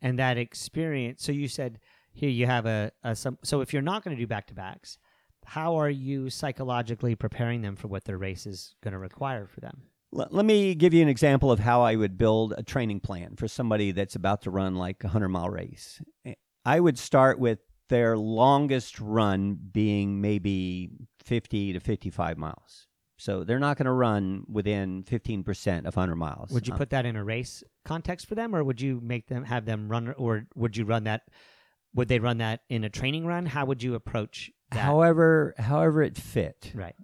[0.00, 1.24] And that experience.
[1.24, 1.80] So you said
[2.12, 3.38] here you have a, a some.
[3.42, 4.98] So if you're not going to do back to backs,
[5.44, 9.60] how are you psychologically preparing them for what their race is going to require for
[9.60, 9.82] them?
[10.12, 13.36] Let, let me give you an example of how I would build a training plan
[13.36, 16.00] for somebody that's about to run like a 100 mile race.
[16.24, 16.34] Eh,
[16.64, 20.90] I would start with their longest run being maybe
[21.28, 22.86] 50 to 55 miles.
[23.18, 26.50] So they're not going to run within 15% of 100 miles.
[26.50, 29.26] Would you Uh, put that in a race context for them, or would you make
[29.26, 31.22] them have them run, or would you run that?
[31.94, 33.46] Would they run that in a training run?
[33.46, 34.78] How would you approach that?
[34.80, 36.70] however, however it fit.
[36.74, 36.94] right.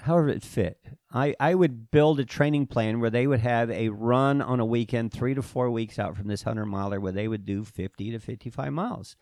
[0.00, 0.78] however it fit.
[1.12, 4.66] I, I would build a training plan where they would have a run on a
[4.66, 8.12] weekend, three to four weeks out from this 100 miler, where they would do 50
[8.12, 9.16] to 55 miles.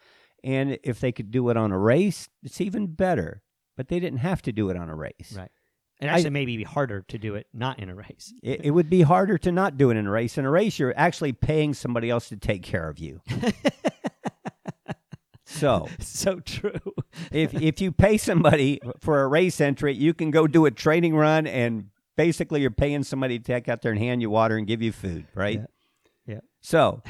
[0.44, 3.42] And if they could do it on a race, it's even better.
[3.76, 5.34] But they didn't have to do it on a race.
[5.36, 5.50] Right.
[6.00, 8.34] And I- actually, maybe be harder to do it not in a race.
[8.42, 10.36] It, it would be harder to not do it in a race.
[10.36, 13.20] In a race, you're actually paying somebody else to take care of you.
[15.44, 16.80] so so true.
[17.30, 21.14] if if you pay somebody for a race entry, you can go do a training
[21.14, 24.66] run, and basically you're paying somebody to take out there and hand you water and
[24.66, 25.60] give you food, right?
[25.60, 26.34] Yeah.
[26.34, 26.40] Yeah.
[26.60, 27.02] So,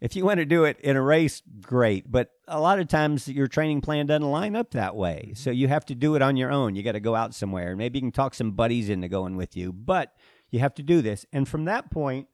[0.00, 2.10] if you want to do it in a race, great.
[2.10, 5.28] But a lot of times your training plan doesn't line up that way.
[5.28, 5.34] Mm-hmm.
[5.34, 6.74] So you have to do it on your own.
[6.74, 7.76] You got to go out somewhere.
[7.76, 10.14] Maybe you can talk some buddies into going with you, but
[10.50, 11.24] you have to do this.
[11.32, 12.28] And from that point,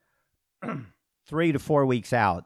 [1.26, 2.44] three to four weeks out,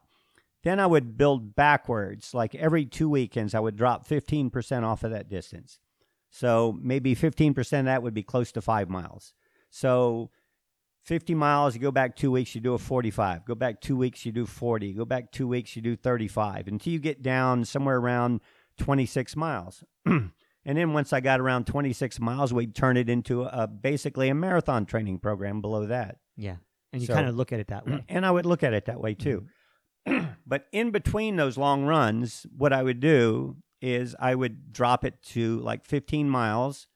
[0.62, 2.34] then I would build backwards.
[2.34, 5.78] Like every two weekends, I would drop 15% off of that distance.
[6.30, 9.32] So maybe 15% of that would be close to five miles.
[9.70, 10.30] So
[11.04, 13.44] 50 miles, you go back two weeks, you do a 45.
[13.44, 14.92] Go back two weeks, you do 40.
[14.92, 18.40] Go back two weeks, you do 35 until you get down somewhere around
[18.78, 19.82] 26 miles.
[20.06, 20.30] and
[20.64, 24.84] then once I got around 26 miles, we'd turn it into a, basically a marathon
[24.86, 26.18] training program below that.
[26.36, 26.56] Yeah.
[26.92, 28.04] And you So- kind of look at it that way.
[28.08, 29.46] And I would look at it that way too.
[30.06, 30.26] Mm-hmm.
[30.46, 35.22] but in between those long runs, what I would do is I would drop it
[35.22, 36.86] to like 15 miles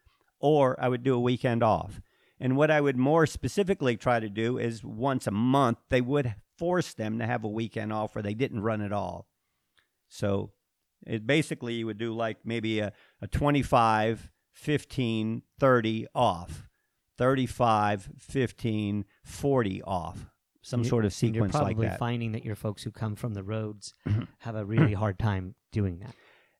[0.40, 2.00] or I would do a weekend off.
[2.44, 6.34] And what I would more specifically try to do is once a month, they would
[6.58, 9.26] force them to have a weekend off where they didn't run at all.
[10.10, 10.52] So
[11.06, 12.92] it basically you would do like maybe a,
[13.22, 16.68] a 25, 15, 30 off,
[17.16, 20.26] 35, 15, 40 off,
[20.60, 23.42] some sort of sequence you're like probably finding that your folks who come from the
[23.42, 24.28] roads Mhm.
[24.40, 26.14] have a really hard time doing that.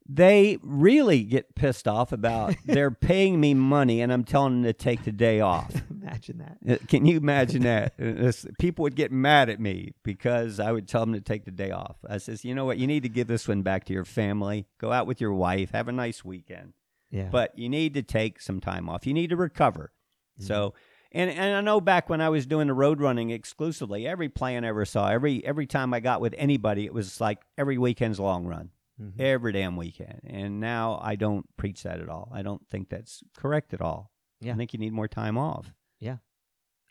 [0.07, 4.73] They really get pissed off about they're paying me money and I'm telling them to
[4.73, 5.73] take the day off.
[5.91, 6.59] Imagine that.
[6.69, 7.95] Uh, Can you imagine that?
[7.99, 11.47] Uh, this- people would get mad at me because I would tell them to take
[11.47, 11.97] the day off.
[12.09, 12.77] I says, you know what?
[12.77, 14.67] You need to give this one back to your family.
[14.79, 15.71] Go out with your wife.
[15.71, 16.75] Have a nice weekend.
[17.11, 17.29] Yeah.
[17.31, 19.07] But you need to take some time off.
[19.07, 19.93] You need to recover.
[20.39, 20.47] Mm-hmm.
[20.47, 20.75] So,
[21.13, 24.65] and and I know back when I was doing the road running exclusively, every plan
[24.65, 28.19] I ever saw, every every time I got with anybody, it was like every weekend's
[28.19, 28.71] long run
[29.01, 29.21] Mhm.
[29.21, 30.21] every damn weekend.
[30.25, 32.31] And now I don't preach that at all.
[32.33, 34.11] I don't think that's correct at all.
[34.41, 34.53] Yeah.
[34.53, 35.73] I think you need more time off.
[35.99, 36.19] Yeah.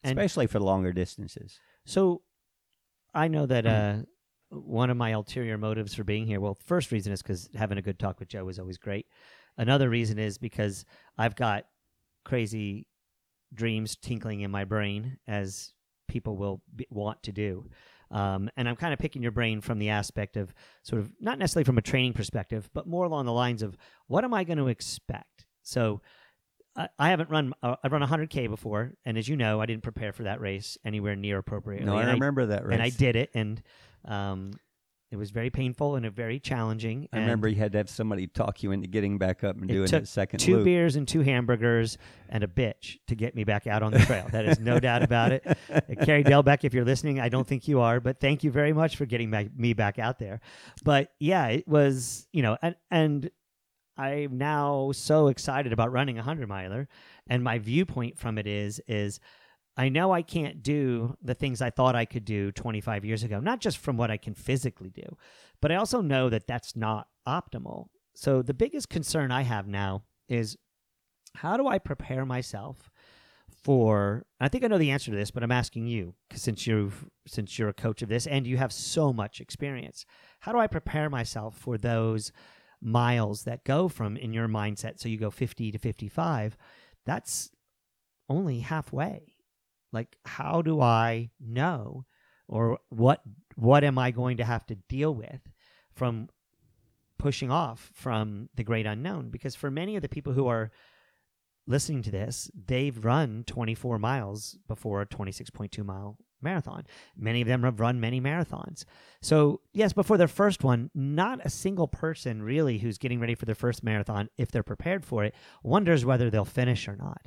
[0.03, 1.59] And- Especially for longer distances.
[1.85, 2.23] So
[3.13, 4.01] I know that Mm-hmm.
[4.01, 7.77] uh, one of my ulterior motives for being here, well, first reason is because having
[7.77, 9.07] a good talk with Joe is always great.
[9.57, 10.83] Another reason is because
[11.17, 11.65] I've got
[12.25, 12.87] crazy
[13.53, 15.73] dreams tinkling in my brain, as
[16.07, 17.69] people will be, want to do.
[18.13, 20.53] Um, and I'm kind of picking your brain from the aspect of
[20.83, 23.75] sort of not necessarily from a training perspective, but more along the lines of
[24.07, 25.45] what am I going to expect?
[25.63, 26.01] So
[26.75, 28.93] I, I haven't run, uh, I've run 100K before.
[29.03, 31.87] And as you know, I didn't prepare for that race anywhere near appropriately.
[31.87, 32.73] No, I remember that race.
[32.73, 33.61] and I did it, and
[34.05, 34.51] um,
[35.13, 37.07] it was very painful and a very challenging.
[37.13, 39.67] I and remember you had to have somebody talk you into getting back up and
[39.67, 40.65] doing took the second two loop.
[40.65, 41.99] beers and two hamburgers
[42.29, 44.25] and a bitch to get me back out on the trail.
[44.31, 45.45] that is no doubt about it.
[45.73, 48.73] Uh, Carrie Delbeck, if you're listening, I don't think you are, but thank you very
[48.73, 50.39] much for getting my, me back out there.
[50.83, 53.29] But yeah, it was you know, and and
[53.97, 56.87] I'm now so excited about running a hundred miler,
[57.27, 59.19] and my viewpoint from it is is
[59.75, 63.39] I know I can't do the things I thought I could do 25 years ago,
[63.39, 65.17] not just from what I can physically do,
[65.61, 67.87] but I also know that that's not optimal.
[68.13, 70.57] So the biggest concern I have now is
[71.35, 72.91] how do I prepare myself
[73.63, 77.05] for I think I know the answer to this, but I'm asking you since you've
[77.27, 80.05] since you're a coach of this and you have so much experience.
[80.41, 82.31] How do I prepare myself for those
[82.81, 86.57] miles that go from in your mindset so you go 50 to 55?
[87.05, 87.49] That's
[88.29, 89.32] only halfway.
[89.93, 92.05] Like how do I know
[92.47, 93.21] or what
[93.55, 95.41] what am I going to have to deal with
[95.93, 96.29] from
[97.17, 100.71] pushing off from the great unknown because for many of the people who are
[101.65, 106.85] listening to this they've run 24 miles before a 26.2 mile marathon.
[107.17, 108.85] Many of them have run many marathons.
[109.21, 113.45] So, yes, before their first one, not a single person really who's getting ready for
[113.45, 115.33] their first marathon, if they're prepared for it,
[115.63, 117.21] wonders whether they'll finish or not.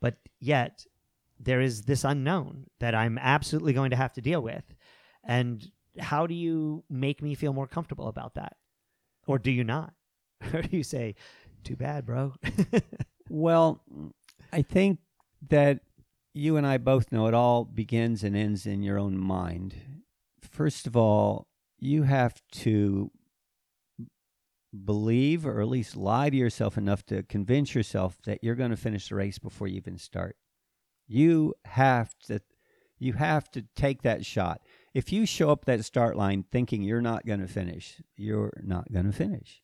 [0.00, 0.86] But yet,
[1.38, 4.64] there is this unknown that I'm absolutely going to have to deal with.
[5.26, 8.56] And how do you make me feel more comfortable about that?
[9.26, 9.94] Or do you not?
[10.52, 11.14] or do you say,
[11.62, 12.34] too bad, bro?
[13.28, 13.82] Well,
[14.52, 14.98] I think
[15.48, 15.80] that
[16.34, 19.74] you and I both know it all begins and ends in your own mind.
[20.40, 23.10] First of all, you have to
[24.84, 28.76] believe or at least lie to yourself enough to convince yourself that you're going to
[28.76, 30.36] finish the race before you even start.
[31.06, 32.40] You have to
[32.98, 34.60] you have to take that shot.
[34.94, 38.90] If you show up that start line thinking you're not going to finish, you're not
[38.92, 39.62] going to finish.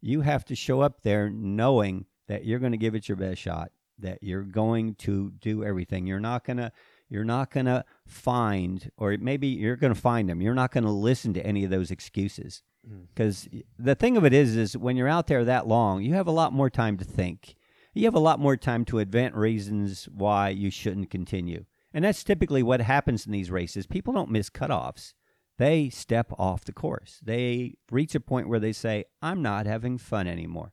[0.00, 3.40] You have to show up there knowing that you're going to give it your best
[3.40, 6.06] shot, that you're going to do everything.
[6.06, 6.72] You're not going to
[7.08, 10.42] you're not going to find or maybe you're going to find them.
[10.42, 12.62] You're not going to listen to any of those excuses.
[12.86, 13.06] Mm.
[13.16, 13.48] Cuz
[13.78, 16.32] the thing of it is is when you're out there that long, you have a
[16.32, 17.54] lot more time to think.
[17.94, 21.64] You have a lot more time to invent reasons why you shouldn't continue.
[21.92, 23.86] And that's typically what happens in these races.
[23.86, 25.14] People don't miss cutoffs.
[25.56, 27.20] They step off the course.
[27.22, 30.72] They reach a point where they say, I'm not having fun anymore.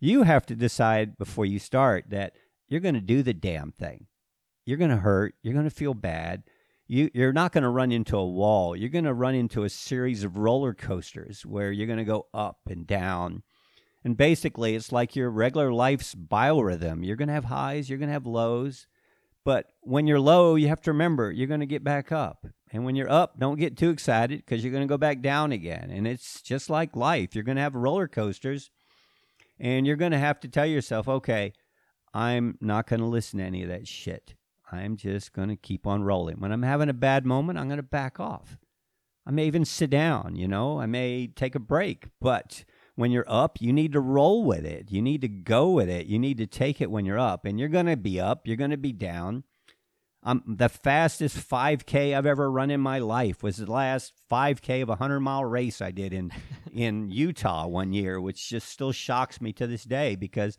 [0.00, 2.34] You have to decide before you start that
[2.68, 4.06] you're going to do the damn thing.
[4.64, 5.34] You're going to hurt.
[5.42, 6.42] You're going to feel bad.
[6.88, 8.74] You, you're not going to run into a wall.
[8.74, 12.26] You're going to run into a series of roller coasters where you're going to go
[12.34, 13.44] up and down.
[14.04, 17.06] And basically, it's like your regular life's biorhythm.
[17.06, 18.86] You're going to have highs, you're going to have lows.
[19.44, 22.46] But when you're low, you have to remember you're going to get back up.
[22.72, 25.52] And when you're up, don't get too excited because you're going to go back down
[25.52, 25.90] again.
[25.90, 27.34] And it's just like life.
[27.34, 28.70] You're going to have roller coasters
[29.58, 31.52] and you're going to have to tell yourself, okay,
[32.14, 34.34] I'm not going to listen to any of that shit.
[34.70, 36.40] I'm just going to keep on rolling.
[36.40, 38.56] When I'm having a bad moment, I'm going to back off.
[39.26, 42.06] I may even sit down, you know, I may take a break.
[42.20, 42.64] But
[43.02, 44.92] when you're up, you need to roll with it.
[44.92, 46.06] You need to go with it.
[46.06, 47.44] You need to take it when you're up.
[47.44, 49.42] And you're going to be up, you're going to be down.
[50.22, 54.88] Um, the fastest 5K I've ever run in my life was the last 5K of
[54.88, 56.30] a 100 mile race I did in,
[56.72, 60.56] in Utah one year, which just still shocks me to this day because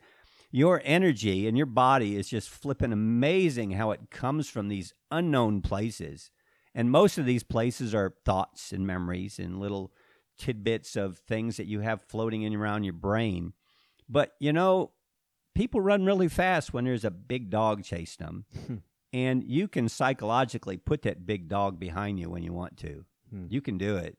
[0.52, 5.62] your energy and your body is just flipping amazing how it comes from these unknown
[5.62, 6.30] places.
[6.76, 9.94] And most of these places are thoughts and memories and little
[10.44, 13.54] tidbits of things that you have floating in around your brain.
[14.10, 14.92] But, you know,
[15.56, 18.84] people run really fast when there's a big dog chasing them.
[19.14, 23.06] and you can psychologically put that big dog behind you when you want to.
[23.30, 23.46] Hmm.
[23.50, 24.18] You can do it.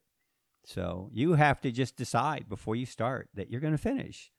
[0.64, 4.32] So you have to just decide before you start that you're going to finish.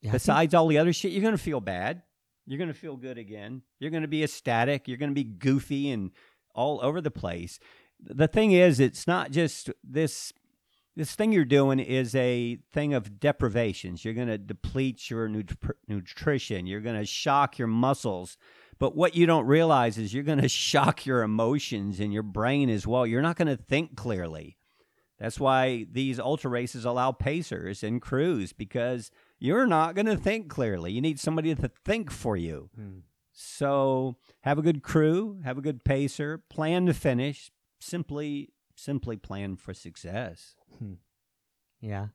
[0.00, 2.02] Yeah, Besides all the other shit, you're going to feel bad.
[2.46, 3.62] You're going to feel good again.
[3.78, 4.88] You're going to be ecstatic.
[4.88, 6.12] You're going to be goofy and
[6.54, 7.58] all over the place.
[8.00, 10.32] The thing is, it's not just this.
[10.96, 14.04] This thing you're doing is a thing of deprivations.
[14.04, 16.66] You're going to deplete your nut- nutrition.
[16.66, 18.38] You're going to shock your muscles.
[18.78, 22.70] But what you don't realize is you're going to shock your emotions and your brain
[22.70, 23.06] as well.
[23.06, 24.56] You're not going to think clearly.
[25.18, 30.48] That's why these ultra races allow pacers and crews because you're not going to think
[30.48, 30.92] clearly.
[30.92, 32.70] You need somebody to think for you.
[32.74, 32.98] Hmm.
[33.32, 37.50] So have a good crew, have a good pacer, plan to finish.
[37.80, 40.55] Simply, simply plan for success.
[41.80, 42.08] Yeah.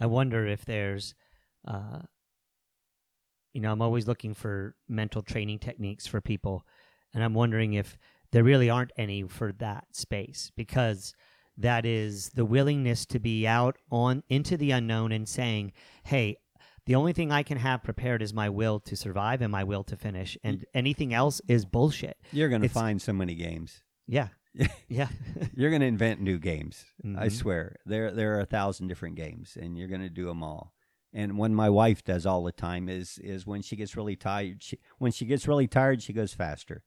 [0.00, 1.14] I wonder if there's,
[1.66, 2.00] uh,
[3.52, 6.64] you know, I'm always looking for mental training techniques for people.
[7.14, 7.98] And I'm wondering if
[8.32, 11.14] there really aren't any for that space because
[11.56, 15.72] that is the willingness to be out on into the unknown and saying,
[16.04, 16.36] hey,
[16.86, 19.84] the only thing I can have prepared is my will to survive and my will
[19.84, 20.38] to finish.
[20.44, 22.16] And anything else is bullshit.
[22.32, 23.82] You're going to find so many games.
[24.06, 24.28] Yeah.
[24.88, 25.08] Yeah.
[25.54, 26.84] You're going to invent new games.
[27.04, 27.32] I Mhm.
[27.32, 27.76] swear.
[27.86, 30.72] There there are a thousand different games and you're going to do them all.
[31.12, 34.62] And when my wife does all the time is is when she gets really tired.
[34.62, 36.82] She, when she gets really tired, she goes faster.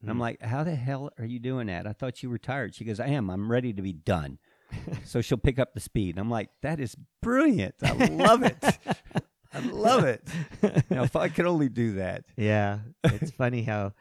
[0.00, 0.20] And I'm Mm.
[0.20, 1.86] like, "How the hell are you doing that?
[1.86, 3.30] I thought you were tired." She goes, "I am.
[3.30, 4.38] I'm ready to be done."
[5.04, 6.18] so she'll pick up the speed.
[6.18, 7.76] I'm like, "That is brilliant.
[7.82, 8.58] I love it.
[9.54, 10.22] I love it."
[10.90, 12.24] Now, if I could only do that.
[12.36, 13.92] Yeah, it's funny how,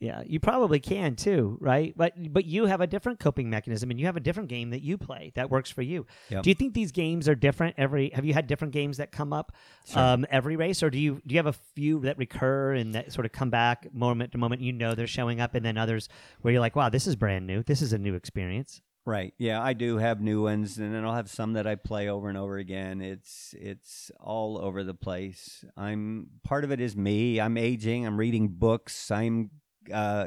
[0.00, 1.92] yeah, you probably can too, right?
[1.94, 4.80] But but you have a different coping mechanism, and you have a different game that
[4.80, 6.06] you play that works for you.
[6.30, 6.42] Yep.
[6.42, 8.08] Do you think these games are different every?
[8.14, 9.52] Have you had different games that come up
[9.86, 10.02] Sure.
[10.02, 13.12] um, every race, or do you do you have a few that recur and that
[13.12, 14.62] sort of come back moment to moment?
[14.62, 16.08] You know they're showing up, and then others
[16.40, 17.62] where you're like, wow, this is brand new.
[17.62, 18.80] This is a new experience.
[19.06, 19.34] Right.
[19.38, 22.28] Yeah, I do have new ones, and then I'll have some that I play over
[22.28, 23.00] and over again.
[23.02, 25.64] It's it's all over the place.
[25.76, 27.38] I'm part of it is me.
[27.40, 28.06] I'm aging.
[28.06, 29.10] I'm reading books.
[29.10, 29.50] I'm
[29.92, 30.26] uh,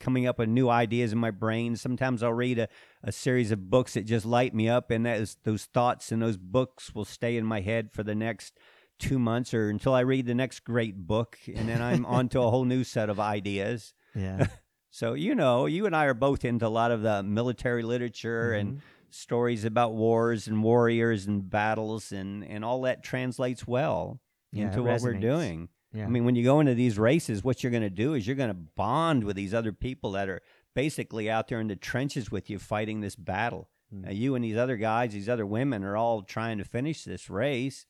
[0.00, 1.76] coming up with new ideas in my brain.
[1.76, 2.68] Sometimes I'll read a,
[3.02, 6.22] a series of books that just light me up, and that is, those thoughts and
[6.22, 8.58] those books will stay in my head for the next
[8.98, 12.40] two months or until I read the next great book, and then I'm on to
[12.40, 13.94] a whole new set of ideas.
[14.14, 14.46] Yeah.
[14.90, 18.52] So, you know, you and I are both into a lot of the military literature
[18.52, 18.60] Mhm.
[18.60, 24.20] and stories about wars and warriors and battles, and, and all that translates well
[24.52, 25.68] Yeah, into what we're doing.
[25.94, 26.04] Yeah.
[26.04, 28.36] I mean, when you go into these races, what you're going to do is you're
[28.36, 30.42] going to bond with these other people that are
[30.74, 33.68] basically out there in the trenches with you fighting this battle.
[33.94, 34.04] Mm.
[34.04, 37.30] Now, you and these other guys, these other women are all trying to finish this
[37.30, 37.86] race.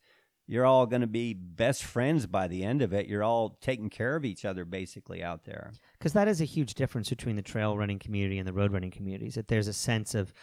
[0.47, 3.07] You're all going to be best friends by the end of it.
[3.07, 5.73] You're all taking care of each other basically out there.
[5.99, 8.91] because that is a huge difference between the trail running community and the road running
[8.91, 9.37] communities.
[9.37, 10.35] That there's a sense of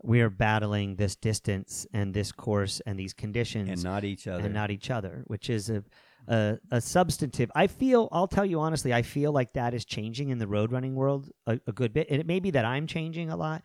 [0.00, 4.44] we are battling this distance and this course and these conditions And not each other.
[4.44, 5.82] and not each other, which is a,
[6.26, 7.50] a a substantive.
[7.54, 8.08] I feel.
[8.12, 8.92] I'll tell you honestly.
[8.92, 12.08] I feel like that is changing in the road running world a, a good bit,
[12.10, 13.62] and it may be that I'm changing a lot.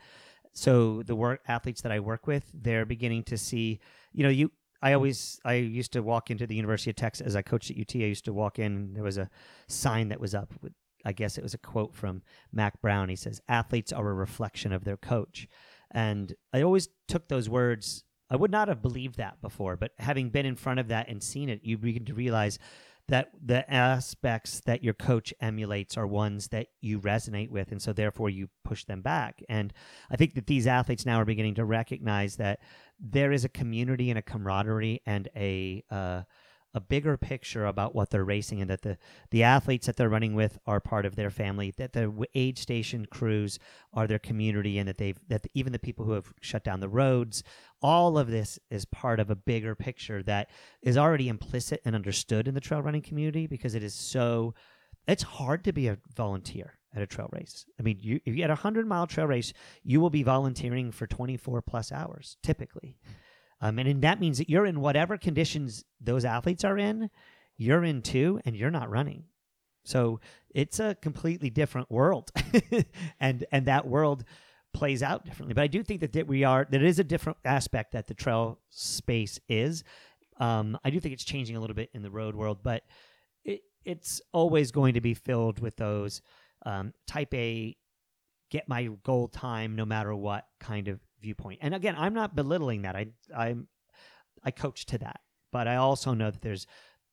[0.54, 3.80] So the work athletes that I work with, they're beginning to see.
[4.14, 4.51] You know, you.
[4.82, 5.39] I always.
[5.43, 7.95] I used to walk into the University of Texas as I coached at UT.
[7.95, 8.76] I used to walk in.
[8.76, 9.30] And there was a
[9.68, 10.74] sign that was up with.
[11.06, 12.22] I guess it was a quote from
[12.54, 13.10] Mack Brown.
[13.10, 15.47] He says, "Athletes are a reflection of their coach,"
[15.91, 20.30] and I always took those words I would not have believed that before, but having
[20.30, 22.58] been in front of that and seen it, you begin to realize
[23.08, 27.94] that the aspects that your coach emulates are ones that you resonate with, and so
[27.94, 29.44] therefore you push them back.
[29.50, 29.72] And
[30.10, 32.60] I think that these athletes now are beginning to recognize that
[33.00, 36.22] there is a community and a camaraderie and a uh,
[36.76, 38.98] a bigger picture about what they're racing, and that the
[39.30, 43.06] the athletes that they're running with are part of their family, that the aid station
[43.06, 43.60] crews
[43.94, 46.90] are their community, and that they've that even the people who have shut down the
[46.90, 47.44] roads
[47.84, 50.50] all of this is part of a bigger picture that
[50.82, 54.54] is already implicit and understood in the trail running community because it is so
[55.06, 57.66] it's hard to be a volunteer at a trail race.
[57.78, 59.52] I mean, you, if you had a hundred mile trail race,
[59.84, 62.98] you will be volunteering for 24 plus hours typically.
[63.60, 67.10] Um, and, and that means that you're in whatever conditions those athletes are in,
[67.58, 69.26] you're in too, and you're not running.
[69.86, 70.20] So
[70.50, 72.32] it's a completely different world,
[73.20, 74.24] and and that world
[74.74, 75.54] plays out differently.
[75.54, 78.14] But I do think that, that we are there is a different aspect that the
[78.14, 79.84] trail space is.
[80.38, 82.84] Um, I do think it's changing a little bit in the road world, but
[83.46, 86.22] it, it's always going to be filled with those
[86.66, 87.78] um, type A,
[88.50, 91.60] get my goal time no matter what kind of viewpoint.
[91.62, 92.96] And again, I'm not belittling that.
[92.96, 93.68] I I'm
[94.44, 95.22] I coach to that,
[95.52, 96.68] but I also know that there's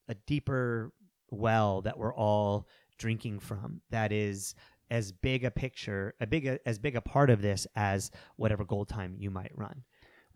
[0.08, 0.92] a deeper
[1.30, 2.66] well that we're all
[2.98, 4.54] drinking from that is
[4.90, 8.64] as big a picture, a big a, as big a part of this as whatever
[8.64, 9.82] goal time you might run.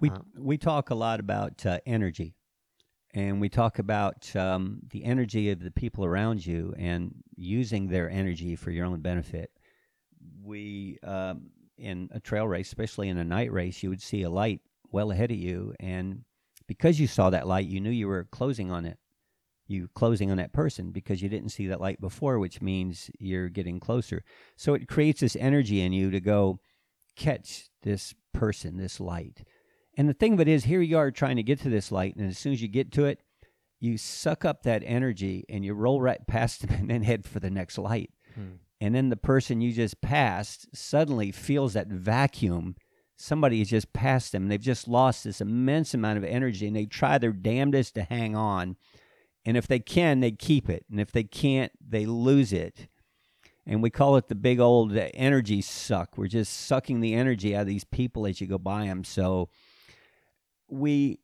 [0.00, 2.34] We Um, we talk a lot about uh, energy,
[3.12, 8.10] and we talk about um, the energy of the people around you and using their
[8.10, 9.50] energy for your own benefit.
[10.42, 14.30] We um, in a trail race, especially in a night race, you would see a
[14.30, 16.24] light well ahead of you, and
[16.66, 18.98] because you saw that light, you knew you were closing on it.
[19.66, 23.48] You closing on that person because you didn't see that light before, which means you're
[23.48, 24.22] getting closer.
[24.56, 26.60] So it creates this energy in you to go
[27.16, 29.44] catch this person, this light.
[29.96, 32.16] And the thing of it is, here you are trying to get to this light,
[32.16, 33.20] and as soon as you get to it,
[33.80, 37.40] you suck up that energy and you roll right past them and then head for
[37.40, 38.10] the next light.
[38.34, 38.56] Hmm.
[38.80, 42.76] And then the person you just passed suddenly feels that vacuum.
[43.16, 44.48] Somebody has just passed them.
[44.48, 48.34] They've just lost this immense amount of energy and they try their damnedest to hang
[48.34, 48.76] on.
[49.46, 50.84] And if they can, they keep it.
[50.90, 52.88] And if they can't, they lose it.
[53.66, 56.18] And we call it the big old uh, energy suck.
[56.18, 59.04] We're just sucking the energy out of these people as you go by them.
[59.04, 59.48] So
[60.68, 61.18] we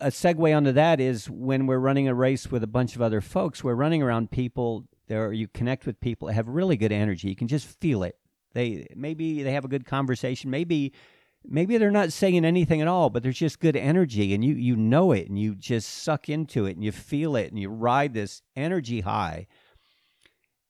[0.00, 3.20] a segue onto that is when we're running a race with a bunch of other
[3.20, 7.28] folks, we're running around people there you connect with people that have really good energy.
[7.28, 8.16] You can just feel it.
[8.54, 10.92] They maybe they have a good conversation, maybe
[11.44, 14.76] maybe they're not saying anything at all, but there's just good energy and you you
[14.76, 18.14] know it and you just suck into it and you feel it and you ride
[18.14, 19.46] this energy high.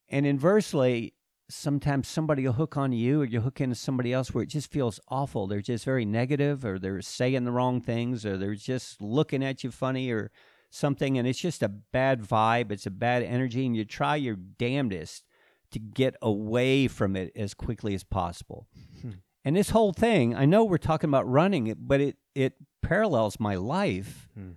[0.09, 1.15] And inversely,
[1.49, 4.71] sometimes somebody will hook on you or you hook into somebody else where it just
[4.71, 5.47] feels awful.
[5.47, 9.63] They're just very negative or they're saying the wrong things or they're just looking at
[9.65, 10.31] you funny or
[10.71, 14.37] something and it's just a bad vibe, it's a bad energy and you try your
[14.37, 15.25] damnedest
[15.73, 18.67] to get away from it as quickly as possible.
[19.03, 19.11] Hmm.
[19.45, 23.55] And this whole thing, I know we're talking about running, but it it parallels my
[23.57, 24.29] life.
[24.35, 24.51] Hmm.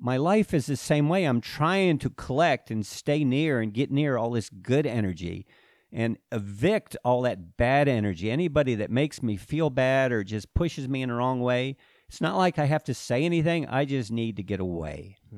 [0.00, 1.24] My life is the same way.
[1.24, 5.44] I'm trying to collect and stay near and get near all this good energy
[5.92, 8.30] and evict all that bad energy.
[8.30, 11.76] Anybody that makes me feel bad or just pushes me in the wrong way,
[12.08, 13.66] it's not like I have to say anything.
[13.66, 15.16] I just need to get away.
[15.30, 15.36] Hmm.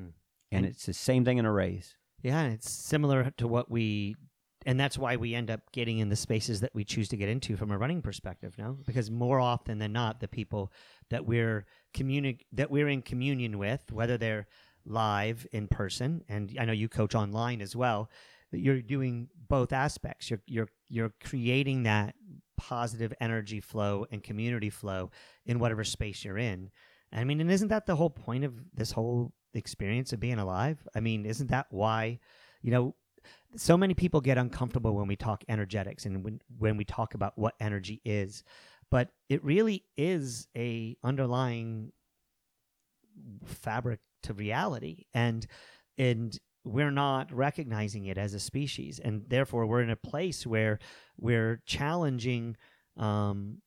[0.51, 1.95] And And- it's the same thing in a race.
[2.21, 4.15] Yeah, it's similar to what we
[4.65, 7.29] and that's why we end up getting in the spaces that we choose to get
[7.29, 8.77] into from a running perspective no?
[8.85, 10.71] Because more often than not the people
[11.09, 14.47] that we're communi- that we're in communion with whether they're
[14.85, 18.09] live in person and I know you coach online as well
[18.51, 20.29] you're doing both aspects.
[20.29, 22.15] You're you're you're creating that
[22.57, 25.09] positive energy flow and community flow
[25.45, 26.69] in whatever space you're in.
[27.11, 30.85] I mean and isn't that the whole point of this whole experience of being alive?
[30.95, 32.19] I mean isn't that why
[32.61, 32.95] you know
[33.55, 37.37] so many people get uncomfortable when we talk energetics and when, when we talk about
[37.37, 38.43] what energy is
[38.91, 41.93] but it really is a underlying
[43.45, 45.05] fabric to reality.
[45.13, 45.47] And
[45.97, 48.99] and we're not recognizing it as a species.
[48.99, 50.77] And therefore we're in a place where
[51.17, 52.55] we're challenging
[52.97, 53.61] um,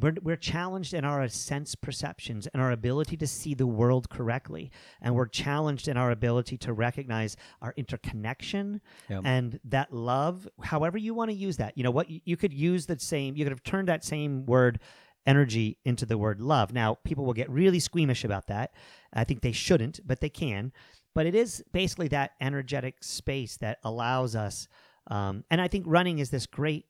[0.00, 4.70] we're, we're challenged in our sense perceptions and our ability to see the world correctly.
[5.00, 8.80] And we're challenged in our ability to recognize our interconnection
[9.24, 11.76] and that love however you want to use that.
[11.76, 12.10] You know what?
[12.10, 14.80] You, you could use that same you could have turned that same word
[15.26, 16.72] energy into the word love.
[16.72, 18.72] Now people will get really squeamish about that.
[19.12, 20.72] I think they shouldn't but they can.
[21.14, 24.66] But it is basically that energetic space that allows us
[25.08, 26.86] um, and i think running is this great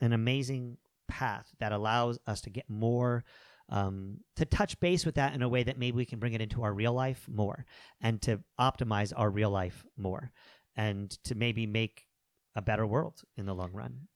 [0.00, 0.76] and amazing
[1.08, 3.24] path that allows us to get more
[3.70, 6.40] um, to touch base with that in a way that maybe we can bring it
[6.40, 7.66] into our real life more
[8.00, 10.30] and to optimize our real life more
[10.76, 12.06] and to maybe make
[12.54, 14.08] a better world in the long run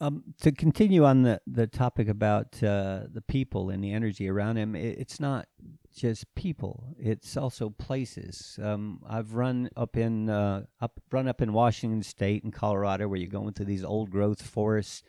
[0.00, 4.56] Um, to continue on the, the topic about uh, the people and the energy around
[4.56, 5.48] him, it, it's not
[5.96, 8.58] just people; it's also places.
[8.62, 13.18] Um, I've run up in uh, up run up in Washington State and Colorado, where
[13.18, 15.02] you go into these old growth forests,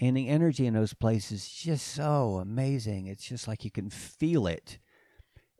[0.00, 3.06] and the energy in those places is just so amazing.
[3.06, 4.78] It's just like you can feel it.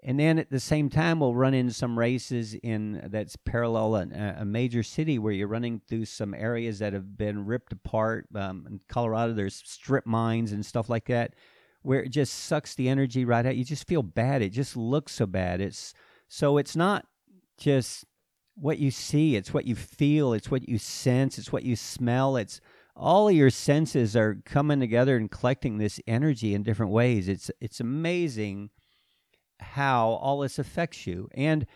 [0.02, 4.36] And then at the same time, we'll run in some races in that's parallel a,
[4.38, 8.26] a major city where you're running through some areas that have been ripped apart.
[8.34, 11.34] Um, in Colorado, there's strip mines and stuff like that,
[11.82, 13.56] where it just sucks the energy right out.
[13.56, 14.40] You just feel bad.
[14.40, 15.60] It just looks so bad.
[15.60, 15.92] It's
[16.28, 17.04] so it's not
[17.58, 18.06] just
[18.54, 20.32] what you see; it's what you feel.
[20.32, 21.38] It's what you sense.
[21.38, 22.38] It's what you smell.
[22.38, 22.58] It's
[23.00, 27.28] all of your senses are coming together and collecting this energy in different ways.
[27.28, 28.70] It's it's amazing
[29.58, 31.66] how all this affects you and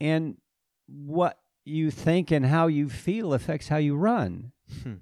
[0.00, 0.36] and
[0.86, 4.94] what you think and how you feel affects how you run Hmm.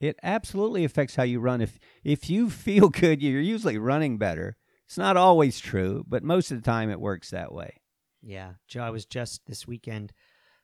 [0.00, 4.56] it absolutely affects how you run if if you feel good you're usually running better
[4.86, 7.80] it's not always true but most of the time it works that way
[8.22, 8.82] Yeah, Joe.
[8.82, 10.12] I was just this weekend,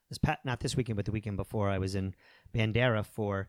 [0.09, 1.69] this pat not this weekend, but the weekend before.
[1.69, 2.15] I was in
[2.53, 3.47] Bandera for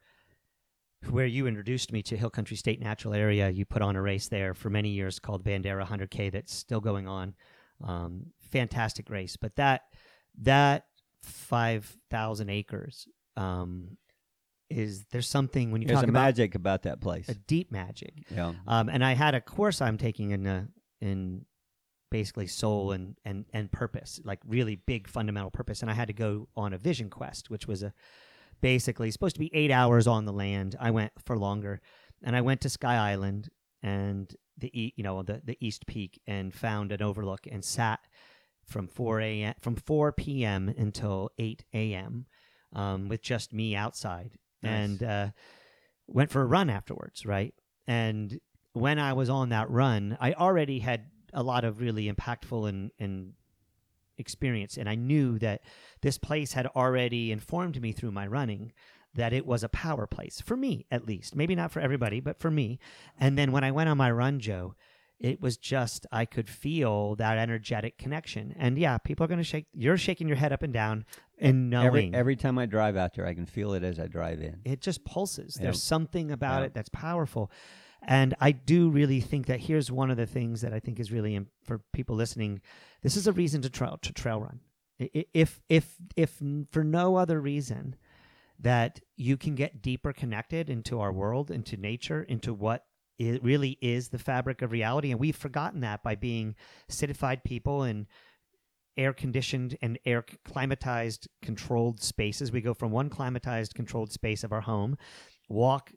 [1.10, 3.50] where you introduced me to Hill Country State Natural Area.
[3.50, 6.32] You put on a race there for many years called Bandera 100K.
[6.32, 7.34] That's still going on.
[7.82, 9.82] Um, fantastic race, but that
[10.42, 10.86] that
[11.22, 13.96] five thousand acres um,
[14.70, 17.70] is there's something when you there's talk a about magic about that place a deep
[17.72, 18.14] magic.
[18.30, 20.64] yeah Um, and I had a course I'm taking in uh,
[21.00, 21.44] in
[22.10, 25.82] basically soul and, and and purpose, like really big fundamental purpose.
[25.82, 27.92] And I had to go on a vision quest, which was a
[28.64, 30.74] basically supposed to be eight hours on the land.
[30.80, 31.82] I went for longer,
[32.22, 33.50] and I went to Sky Island
[33.82, 38.00] and the you know the the East Peak and found an overlook and sat
[38.64, 39.54] from four a.m.
[39.60, 40.72] from four p.m.
[40.78, 42.24] until eight a.m.
[42.72, 44.72] Um, with just me outside Nice.
[44.72, 45.28] and uh,
[46.06, 47.54] went for a run afterwards, right?
[47.86, 48.40] And
[48.72, 51.04] when I was on that run, I already had
[51.34, 53.34] a lot of really impactful and, and
[54.18, 55.62] experience, and I knew that
[56.02, 58.72] this place had already informed me through my running
[59.14, 61.36] that it was a power place for me, at least.
[61.36, 62.80] Maybe not for everybody, but for me.
[63.18, 64.74] And then when I went on my run, Joe,
[65.20, 68.52] it was just I could feel that energetic connection.
[68.58, 69.66] And yeah, people are going to shake.
[69.72, 71.04] You're shaking your head up and down
[71.38, 74.06] and knowing every every time i drive out there i can feel it as i
[74.06, 75.54] drive in it just pulses.
[75.60, 76.66] There's something about Yeah.
[76.66, 77.50] it that's powerful.
[78.06, 81.10] And I do really think that here's one of the things that I think is
[81.10, 82.60] really im- for people listening.
[83.04, 84.60] This is a reason to trail to trail run.
[84.98, 86.40] If if if
[86.72, 87.96] for no other reason
[88.58, 92.86] that you can get deeper connected into our world, into nature, into what
[93.18, 96.56] it really is the fabric of reality, and we've forgotten that by being
[96.88, 98.06] citified people and
[98.96, 102.50] air conditioned and air climatized controlled spaces.
[102.50, 104.96] We go from one climatized controlled space of our home,
[105.48, 105.92] walk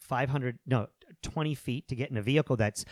[0.00, 0.88] 500, no,
[1.22, 2.84] 20 feet to get in a vehicle that's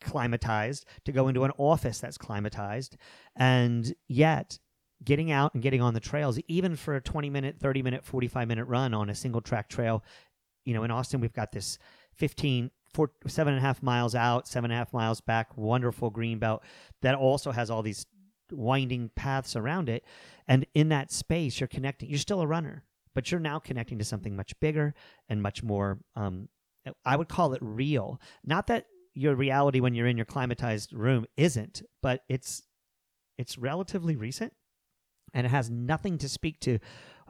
[0.00, 2.96] climatized, to go into an office that's climatized.
[3.36, 4.58] And yet,
[5.04, 8.48] getting out and getting on the trails, even for a 20 minute, 30 minute, 45
[8.48, 10.02] minute run on a single track trail,
[10.64, 11.78] you know, in Austin, we've got this
[12.14, 16.10] 15, four, seven and a half miles out, seven and a half miles back, wonderful
[16.10, 16.62] green belt
[17.02, 18.06] that also has all these
[18.50, 20.04] winding paths around it.
[20.46, 22.08] And in that space, you're connecting.
[22.08, 22.84] You're still a runner.
[23.14, 24.94] but you're now connecting to something much bigger
[25.28, 25.98] and much more.
[26.14, 26.48] Um,
[27.04, 28.20] I would call it real.
[28.44, 28.86] Not that
[29.18, 32.62] your reality when you're in your climatized room isn't, but it's
[33.36, 34.52] it's relatively recent,
[35.34, 36.78] and it has nothing to speak to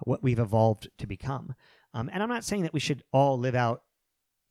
[0.05, 1.55] what we've evolved to become.
[1.95, 3.83] Um, and I'm not saying that we should all live out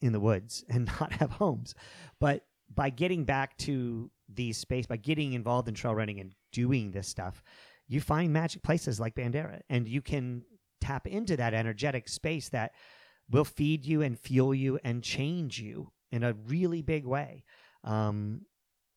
[0.01, 1.75] in the woods and not have homes,
[2.19, 6.91] but by getting back to these space, by getting involved in trail running and doing
[6.91, 7.43] this stuff,
[7.88, 10.43] you find magic places like Bandera, and you can
[10.81, 12.71] tap into that energetic space that
[13.29, 17.43] will feed you and fuel you and change you in a really big way.
[17.84, 18.41] Um,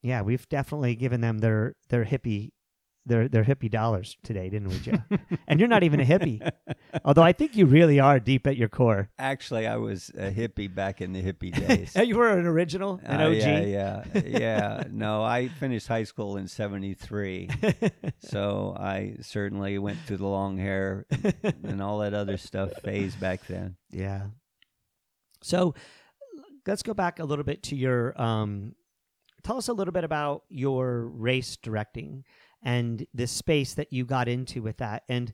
[0.03, 2.53] yeah, we've definitely given them their their hippie
[3.07, 4.99] their their hippie dollars today, didn't we, Joe?
[5.49, 6.49] and you're not even a hippie,
[7.05, 9.09] although I think you really are deep at your core.
[9.19, 11.95] Actually, I was a hippie back in the hippie days.
[11.97, 13.37] you were an original, an Oh, OG.
[13.37, 14.83] yeah, yeah, yeah.
[14.91, 17.49] No, I finished high school in '73,
[18.19, 21.07] so I certainly went through the long hair
[21.65, 23.77] and all that other stuff phase back then.
[23.91, 24.27] Yeah.
[25.43, 25.75] So
[26.67, 28.21] let's go back a little bit to your.
[28.21, 28.75] Um,
[29.43, 32.25] tell us a little bit about your race directing
[32.63, 35.03] and the space that you got into with that.
[35.09, 35.33] And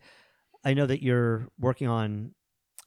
[0.64, 2.35] I know that you're working on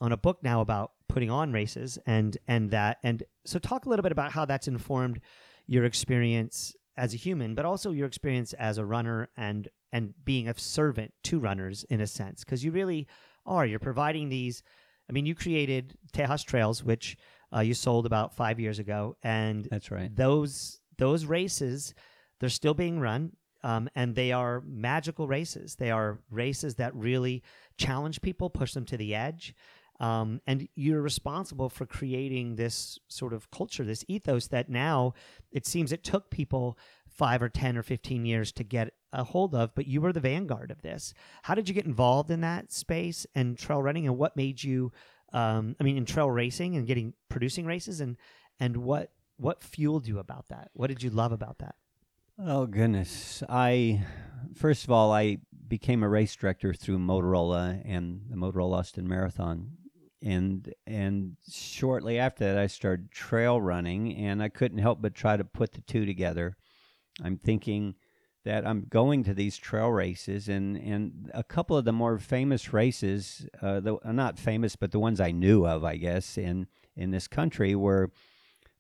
[0.02, 2.98] on a book now about putting on races and and that.
[3.04, 5.20] And so talk a little bit about how that's informed
[5.68, 10.48] your experience as a human, but also your experience as a runner and and being
[10.48, 13.08] a servant to runners in a sense, because you really
[13.46, 13.66] are.
[13.66, 14.62] You're providing these.
[15.10, 17.18] I mean, you created Tejas Trails, which
[17.56, 20.14] uh, you sold about five years ago, and That's right.
[20.16, 21.94] those those races
[22.40, 23.34] they're still being run
[23.64, 25.76] um, and they are magical races.
[25.76, 27.44] They are races that really
[27.78, 29.54] challenge people push them to the edge.
[30.00, 35.14] Um, and you're responsible for creating this sort of culture this ethos that now
[35.52, 36.78] it seems it took people
[37.10, 40.22] five or ten or 15 years to get a hold of but you were the
[40.22, 41.14] vanguard of this.
[41.44, 44.94] How did you get involved in that space and trail running and what made you
[45.34, 48.18] um, i mean in trail racing and getting producing races and
[48.60, 50.70] and what what fueled you about that?
[50.74, 51.76] What did you love about that?
[52.38, 53.42] Oh goodness!
[53.50, 54.06] I
[54.54, 59.72] first of all, I became a race director through Motorola and the Motorola Austin Marathon,
[60.22, 65.38] and and shortly after that, I started trail running, and I couldn't help but try
[65.38, 66.56] to put the two together.
[67.24, 67.96] I'm thinking
[68.46, 72.74] that I'm going to these trail races, and and a couple of the more famous
[72.74, 76.68] races, uh, the uh, not famous, but the ones I knew of, I guess, in
[76.96, 78.12] in this country were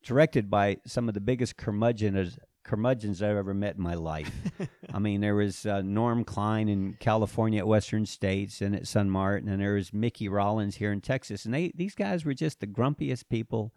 [0.03, 4.31] directed by some of the biggest curmudgeons curmudgeons I've ever met in my life.
[4.93, 9.09] I mean, there was uh, Norm Klein in California at Western States and at Sun
[9.09, 12.59] Martin, and there was Mickey Rollins here in Texas, and they these guys were just
[12.59, 13.73] the grumpiest people,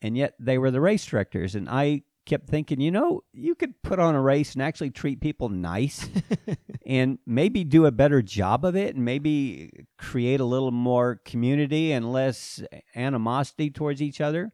[0.00, 3.82] and yet they were the race directors, and I kept thinking, you know, you could
[3.82, 6.08] put on a race and actually treat people nice
[6.86, 11.92] and maybe do a better job of it and maybe create a little more community
[11.92, 12.62] and less
[12.94, 14.52] animosity towards each other.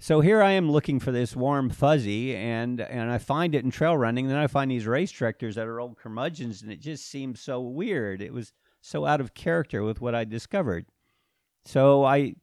[0.00, 3.72] So here I am looking for this warm fuzzy, and and I find it in
[3.72, 4.26] trail running.
[4.26, 7.40] And then I find these race directors that are old curmudgeons, and it just seems
[7.40, 8.22] so weird.
[8.22, 10.86] It was so out of character with what I discovered.
[11.64, 12.36] So I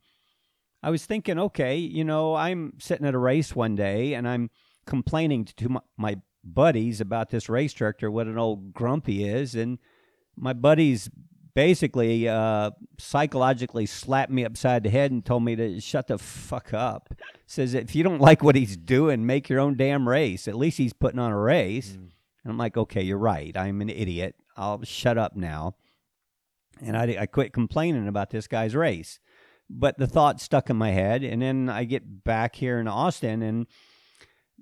[0.86, 4.52] I was thinking, okay, you know, I'm sitting at a race one day, and I'm
[4.86, 9.80] complaining to my, my buddies about this race director, what an old grumpy is, and
[10.38, 11.10] my buddies
[11.56, 12.70] basically uh,
[13.00, 17.16] psychologically slapped me upside the head and told me to shut the fuck up.
[17.48, 20.48] Says if you don't like what he's doing, make your own damn race.
[20.48, 21.94] At least he's putting on a race.
[21.94, 22.12] And
[22.46, 23.58] I'm like, okay, you're right.
[23.58, 24.36] I'm an idiot.
[24.56, 25.78] I'll shut up now.
[26.80, 29.20] And I, I quit complaining about this guy's race.
[29.70, 31.24] But the thought stuck in my head.
[31.24, 33.42] And then I get back here in Austin.
[33.42, 33.68] And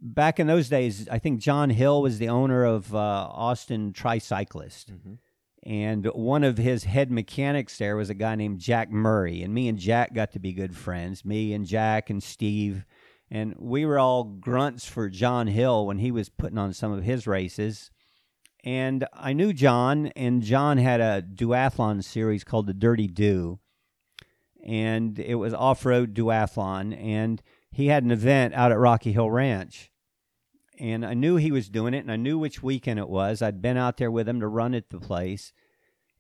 [0.02, 4.92] back in those days, I think John Hill was the owner of uh, Austin Tricyclist
[5.66, 9.70] and one of his head mechanics there was a guy named Jack Murray, and me
[9.70, 11.24] and Jack got to be good friends.
[11.24, 12.86] Me and Jack and Steve,
[13.32, 17.04] and we were all grunts for John Hill when he was putting on some of
[17.04, 17.92] his races.
[18.66, 23.60] And I knew John, and John had a duathlon series called the Dirty Du,
[24.64, 27.42] and it was off-road duathlon, and
[27.72, 29.92] he had an event out at Rocky Hill Ranch
[30.80, 33.42] and I knew he was doing it, and I knew which weekend it was.
[33.42, 35.54] I'd been out there with him to run at the place,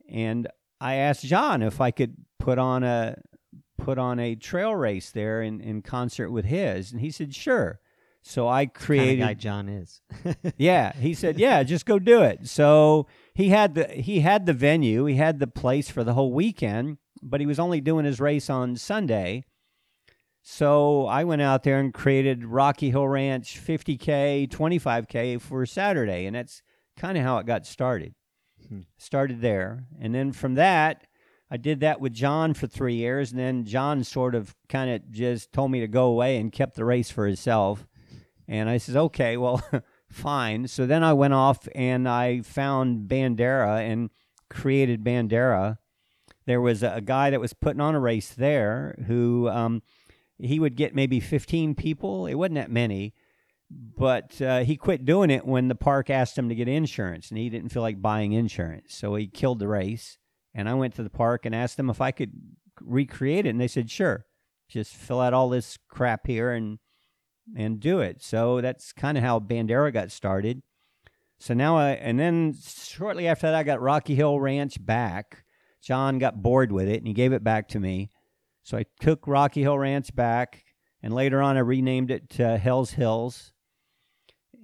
[0.09, 0.47] and
[0.79, 3.15] I asked John if I could put on a
[3.77, 7.79] put on a trail race there in, in concert with his, and he said sure.
[8.21, 9.19] So I created.
[9.19, 10.01] guy John is.
[10.57, 12.47] yeah, he said yeah, just go do it.
[12.47, 16.31] So he had the he had the venue, he had the place for the whole
[16.31, 19.45] weekend, but he was only doing his race on Sunday.
[20.41, 26.25] So I went out there and created Rocky Hill Ranch 50K, 25K for Saturday.
[26.25, 26.61] And that's
[26.97, 28.13] kind of how it got started.
[28.67, 28.81] Hmm.
[28.97, 29.85] Started there.
[29.99, 31.05] And then from that,
[31.53, 35.11] I did that with John for three years, and then John sort of kind of
[35.11, 37.85] just told me to go away and kept the race for himself.
[38.47, 39.63] And I says, okay, well,
[40.09, 40.67] fine.
[40.67, 44.09] So then I went off and I found Bandera and
[44.49, 45.77] created Bandera.
[46.45, 49.81] There was a, a guy that was putting on a race there who um,
[50.37, 52.25] he would get maybe 15 people.
[52.25, 53.13] It wasn't that many,
[53.69, 57.37] but uh, he quit doing it when the park asked him to get insurance, and
[57.37, 58.95] he didn't feel like buying insurance.
[58.95, 60.17] So he killed the race.
[60.55, 62.31] And I went to the park and asked them if I could
[62.79, 64.25] recreate it, and they said, sure.
[64.69, 66.79] Just fill out all this crap here and
[67.55, 68.23] and do it.
[68.23, 70.61] So that's kind of how Bandera got started.
[71.39, 75.42] So now I, and then shortly after that, I got Rocky Hill Ranch back.
[75.83, 78.09] John got bored with it and he gave it back to me.
[78.63, 80.63] So I took Rocky Hill Ranch back,
[81.01, 83.51] and later on I renamed it to Hell's Hills.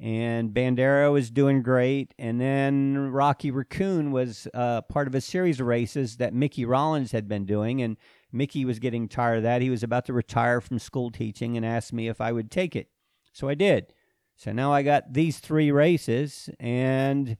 [0.02, 5.60] And Bandera was doing great, and then Rocky Raccoon was uh, part of a series
[5.60, 7.98] of races that Mickey Rollins had been doing, and
[8.32, 9.62] Mickey was getting tired of that.
[9.62, 12.78] He was about to retire from school teaching and asked me if I would take
[12.78, 12.88] it.
[13.34, 13.91] So I did.
[14.38, 17.36] So now I got these three races, and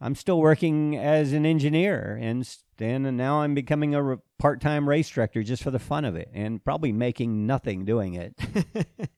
[0.00, 2.44] I'm still working as an engineer, and
[2.80, 6.64] and now I'm becoming a part-time race director just for the fun of it, and
[6.64, 8.34] probably making nothing doing it.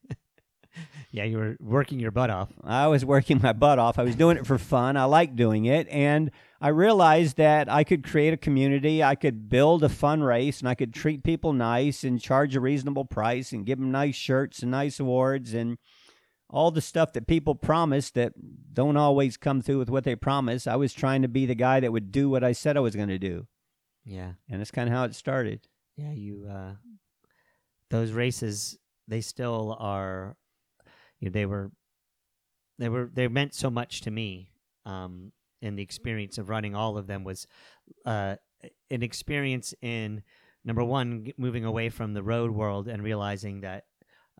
[1.10, 2.52] yeah, you were working your butt off.
[2.62, 3.98] I was working my butt off.
[3.98, 4.96] I was doing it for fun.
[4.96, 6.30] I liked doing it, and
[6.60, 9.02] I realized that I could create a community.
[9.02, 12.60] I could build a fun race, and I could treat people nice and charge a
[12.60, 15.78] reasonable price and give them nice shirts and nice awards and
[16.48, 18.32] all the stuff that people promise that
[18.72, 20.66] don't always come through with what they promise.
[20.66, 22.94] I was trying to be the guy that would do what I said I was
[22.94, 23.46] going to do.
[24.04, 24.32] Yeah.
[24.48, 25.66] And that's kind of how it started.
[25.96, 26.74] Yeah, you uh
[27.90, 28.78] those races
[29.08, 30.36] they still are
[31.20, 31.72] you know, they were
[32.78, 34.50] they were they meant so much to me.
[34.84, 35.32] Um
[35.62, 37.46] and the experience of running all of them was
[38.04, 38.36] uh
[38.90, 40.22] an experience in
[40.64, 43.84] number one moving away from the road world and realizing that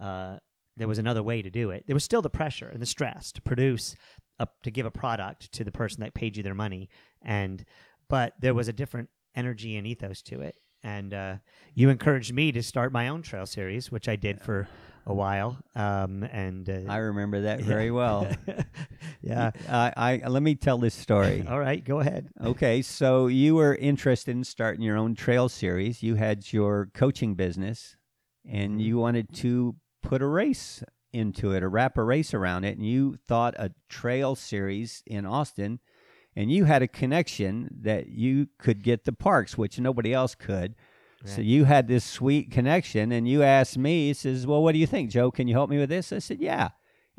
[0.00, 0.36] uh
[0.76, 1.84] there was another way to do it.
[1.86, 3.96] There was still the pressure and the stress to produce
[4.38, 6.88] up to give a product to the person that paid you their money,
[7.22, 7.64] and
[8.08, 10.56] but there was a different energy and ethos to it.
[10.82, 11.36] And uh,
[11.74, 14.68] you encouraged me to start my own trail series, which I did for
[15.06, 15.56] a while.
[15.74, 18.28] Um, and uh, I remember that very well.
[19.20, 19.52] yeah.
[19.68, 21.44] I, I let me tell this story.
[21.48, 22.28] All right, go ahead.
[22.42, 26.02] Okay, so you were interested in starting your own trail series.
[26.02, 27.96] You had your coaching business,
[28.48, 29.76] and you wanted to
[30.06, 33.72] put a race into it, or wrap a race around it, and you thought a
[33.88, 35.80] trail series in Austin,
[36.34, 40.74] and you had a connection that you could get the parks, which nobody else could.
[41.24, 44.78] So you had this sweet connection, and you asked me, he says, Well, what do
[44.78, 45.32] you think, Joe?
[45.32, 46.12] Can you help me with this?
[46.12, 46.68] I said, Yeah.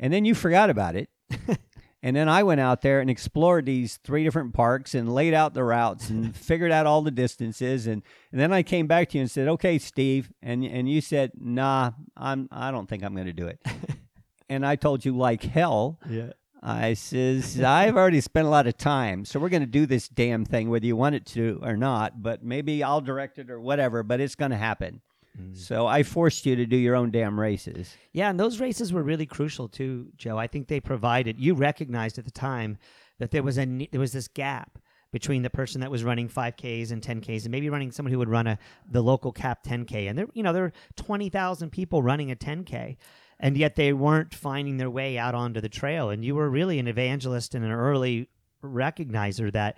[0.00, 1.10] And then you forgot about it.
[2.02, 5.54] and then I went out there and explored these three different parks and laid out
[5.54, 7.86] the routes and figured out all the distances.
[7.86, 10.32] And, and then I came back to you and said, Okay, Steve.
[10.40, 13.60] And, and you said, Nah, I'm, I don't think I'm going to do it.
[14.48, 15.98] and I told you, like hell.
[16.08, 16.32] Yeah.
[16.60, 20.08] I says, I've already spent a lot of time, so we're going to do this
[20.08, 23.60] damn thing whether you want it to or not, but maybe I'll direct it or
[23.60, 25.00] whatever, but it's going to happen.
[25.40, 25.56] Mm.
[25.56, 27.94] So I forced you to do your own damn races.
[28.12, 30.38] Yeah, and those races were really crucial too, Joe.
[30.38, 31.38] I think they provided.
[31.38, 32.78] You recognized at the time
[33.18, 34.78] that there was a there was this gap
[35.10, 38.28] between the person that was running 5Ks and 10Ks and maybe running someone who would
[38.28, 38.58] run a
[38.90, 40.08] the local cap 10K.
[40.08, 42.96] And there you know, there were 20,000 people running a 10K
[43.40, 46.78] and yet they weren't finding their way out onto the trail and you were really
[46.78, 48.28] an evangelist and an early
[48.62, 49.76] recognizer that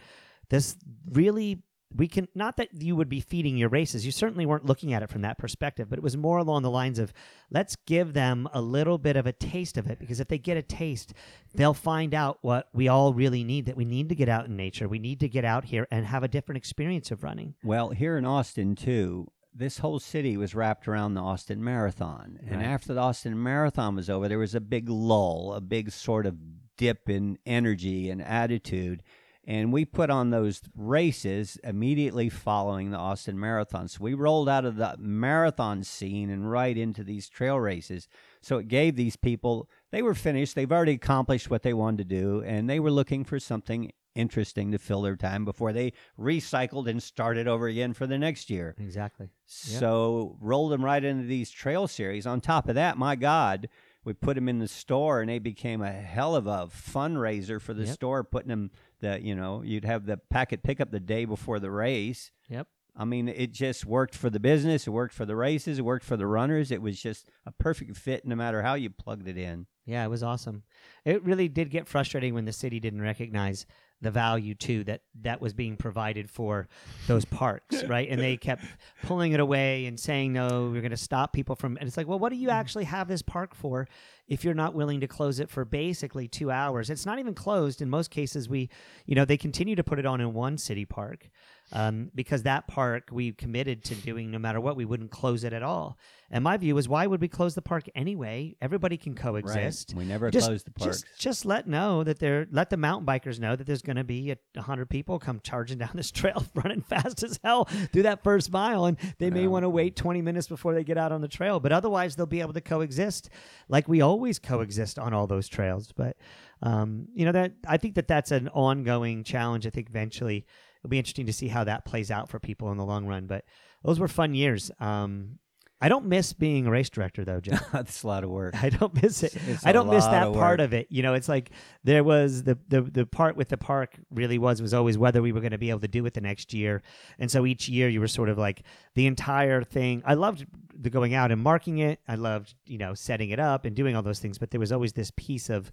[0.49, 0.77] this
[1.11, 1.63] really
[1.97, 5.03] we can not that you would be feeding your races you certainly weren't looking at
[5.03, 7.13] it from that perspective but it was more along the lines of
[7.51, 10.57] let's give them a little bit of a taste of it because if they get
[10.57, 11.13] a taste
[11.55, 14.57] they'll find out what we all really need that we need to get out in
[14.57, 17.91] nature we need to get out here and have a different experience of running Well,
[17.91, 22.39] here in Austin, too, this whole city was wrapped around the Austin Marathon.
[22.49, 26.27] And after the Austin Marathon was over, there was a big lull, a big sort
[26.27, 26.37] of
[26.77, 29.03] dip in energy and attitude.
[29.47, 33.89] And we put on those races immediately following the Austin Marathon.
[33.89, 38.07] So we rolled out of the marathon scene and right into these trail races.
[38.43, 42.15] So it gave these people, they were finished, they've already accomplished what they wanted to
[42.21, 46.89] do, and they were looking for something interesting to fill their time before they recycled
[46.89, 48.75] and started over again for the next year.
[48.79, 52.27] exactly So rolled them right into these trail series.
[52.27, 53.69] On top of that, my God,
[54.05, 57.73] we put them in the store and they became a hell of a fundraiser for
[57.73, 57.95] the Yep.
[57.95, 58.71] store, putting them
[59.01, 62.31] the you know, you'd have the packet pickup the day before the race.
[62.49, 62.67] yep
[62.97, 66.05] I mean, it just worked for the business, it worked for the races, it worked
[66.05, 66.71] for the runners.
[66.71, 69.67] It was just a perfect fit no matter how you plugged it in.
[69.87, 70.65] Yeah, it was awesome.
[71.05, 73.67] It really did get frustrating when the city didn't recognize
[74.03, 76.69] the value too that that was being provided for
[77.07, 78.09] those parks, right?
[78.09, 78.65] And they kept
[79.03, 82.07] pulling it away and saying, "No, we're going to stop people from." And it's like,
[82.07, 82.57] well, what do you mm-hmm.
[82.57, 83.89] actually have this park for
[84.29, 86.91] if you're not willing to close it for basically two hours?
[86.91, 88.49] It's not even closed in most cases.
[88.49, 88.71] We,
[89.07, 91.29] you know, they continue to put it on in one city park
[91.73, 94.77] um, because that park we committed to doing no matter what.
[94.77, 95.99] We wouldn't close it at all.
[96.33, 98.57] And my view is, why would we close the park anyway?
[98.61, 99.91] Everybody can coexist.
[99.91, 99.99] Right.
[99.99, 100.91] We never Just- closed the park.
[100.91, 104.05] Just, just let know that they're let the mountain bikers know that there's going to
[104.05, 108.23] be a hundred people come charging down this trail, running fast as hell through that
[108.23, 111.21] first mile, and they may want to wait 20 minutes before they get out on
[111.21, 111.59] the trail.
[111.61, 113.31] But otherwise, they'll be able to coexist
[113.69, 115.93] like we always coexist on all those trails.
[115.93, 116.17] But
[116.63, 119.67] um, you know that I think that that's an ongoing challenge.
[119.67, 120.47] I think eventually
[120.81, 123.27] it'll be interesting to see how that plays out for people in the long run.
[123.27, 123.45] But
[123.85, 124.71] those were fun years.
[124.81, 125.39] Um,
[125.83, 127.57] I don't miss being a race director though, Joe.
[127.73, 128.63] That's a lot of work.
[128.63, 129.35] I don't miss it.
[129.35, 130.89] It's- I don't miss that of part of it.
[130.91, 131.53] You know, it's like
[131.85, 135.33] there was the the the part with the park really was was always whether we
[135.33, 136.83] were going to be able to do it the next year.
[137.19, 138.63] And so each year you were sort of like
[138.95, 140.03] the entire thing.
[140.05, 140.47] I loved
[140.79, 141.99] the going out and marking it.
[142.07, 144.73] I loved, you know, setting it up and doing all those things, but there was
[144.73, 145.73] always this piece of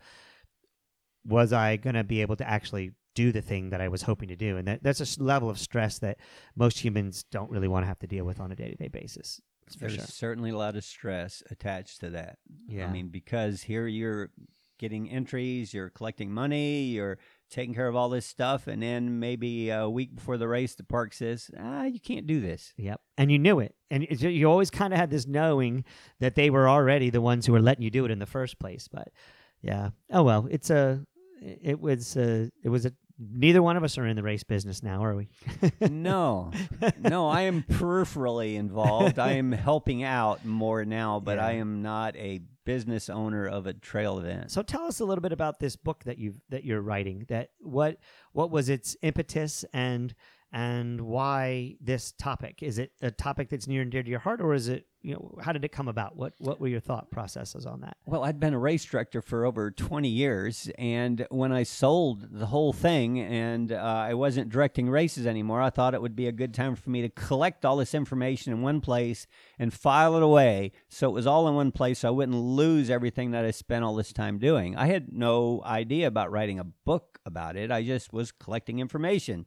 [1.26, 4.30] was I going to be able to actually do the thing that I was hoping
[4.30, 4.57] to do?
[4.57, 6.18] And that, that's a level of stress that
[6.56, 8.89] most humans don't really want to have to deal with on a day to day
[8.89, 9.41] basis.
[9.80, 10.03] There's sure.
[10.06, 12.38] certainly a lot of stress attached to that.
[12.68, 12.85] Yeah.
[12.85, 14.30] I mean, because here you're
[14.77, 17.18] getting entries, you're collecting money, you're
[17.49, 20.84] taking care of all this stuff, and then maybe a week before the race, the
[20.84, 23.02] park says, "Ah, you can't do this." Yep.
[23.18, 23.76] And you knew it.
[23.89, 25.84] And you always kind of had this knowing
[26.19, 28.60] that they were already the ones who were letting you do it in the first
[28.60, 28.88] place.
[28.88, 29.10] But
[29.61, 29.89] yeah.
[30.11, 31.03] Oh well, it's a
[31.41, 34.84] it was a it was a neither one of us are in the race business
[34.84, 35.30] now, are we?
[35.81, 36.52] no,
[36.99, 39.19] no, I am peripherally involved.
[39.19, 43.73] I am helping out more now, but I am not a business owner of a
[43.73, 44.52] trail event.
[44.52, 47.26] So tell us a little bit about this book that you that you're writing.
[47.30, 47.98] That what
[48.34, 50.14] what was its impetus and
[50.52, 52.64] and why this topic?
[52.64, 55.14] Is it a topic that's near and dear to your heart, or is it you
[55.14, 56.15] know how did it come about?
[56.15, 57.98] What what were your thought processes on that?
[58.06, 62.48] Well, I'd been a race director for over 20 years, and when I sold the
[62.48, 66.32] whole thing and uh, I wasn't directing races anymore, I thought it would be a
[66.32, 69.28] good time for me to collect all this information in one place
[69.60, 72.90] and file it away so it was all in one place so I wouldn't lose
[72.90, 74.76] everything that I spent all this time doing.
[74.76, 79.45] I had no idea about writing a book about it, I just was collecting information.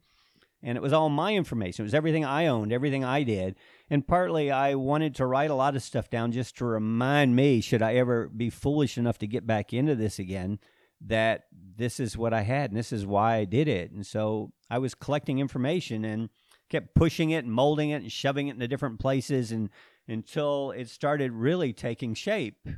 [0.62, 1.82] And it was all my information.
[1.82, 3.56] It was everything I owned, everything I did.
[3.88, 7.60] And partly I wanted to write a lot of stuff down just to remind me,
[7.60, 10.58] should I ever be foolish enough to get back into this again,
[11.00, 13.90] that this is what I had and this is why I did it.
[13.90, 16.28] And so I was collecting information and
[16.68, 19.70] kept pushing it and molding it and shoving it into different places and
[20.06, 22.68] until it started really taking shape.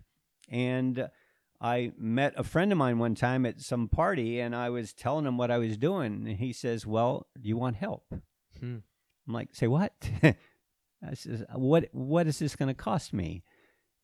[0.48, 1.08] And
[1.62, 5.26] I met a friend of mine one time at some party and I was telling
[5.26, 6.26] him what I was doing.
[6.26, 8.12] And he says, Well, do you want help?
[8.58, 8.78] Hmm.
[9.28, 9.92] I'm like, Say what?
[10.22, 13.44] I says, What what is this gonna cost me?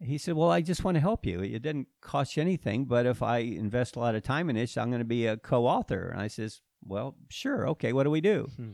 [0.01, 1.41] He said, Well, I just want to help you.
[1.41, 4.79] It didn't cost you anything, but if I invest a lot of time in it,
[4.79, 6.11] I'm gonna be a co author.
[6.11, 8.49] And I says, Well, sure, okay, what do we do?
[8.55, 8.73] Hmm.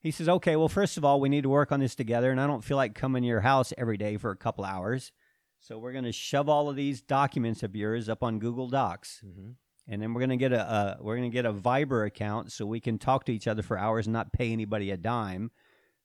[0.00, 2.38] He says, Okay, well, first of all, we need to work on this together, and
[2.38, 5.12] I don't feel like coming to your house every day for a couple hours.
[5.60, 9.22] So we're going to shove all of these documents of yours up on Google Docs,
[9.26, 9.50] Mm-hmm.
[9.88, 12.52] and then we're going to get a, a we're going to get a Viber account
[12.52, 15.50] so we can talk to each other for hours and not pay anybody a dime.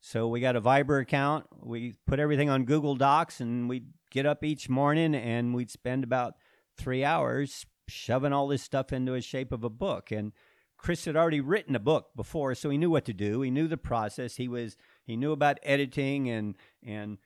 [0.02, 1.46] So we got a Viber account.
[1.62, 6.04] We put everything on Google Docs, and we'd get up each morning and we'd spend
[6.04, 6.34] about
[6.78, 10.12] three hours shoving all this stuff into a shape of a book.
[10.12, 10.34] And
[10.78, 13.42] Chris had already written a book before, so he knew what to do.
[13.42, 14.36] He knew the process.
[14.36, 14.76] He was
[15.06, 17.18] he knew about editing and and uh,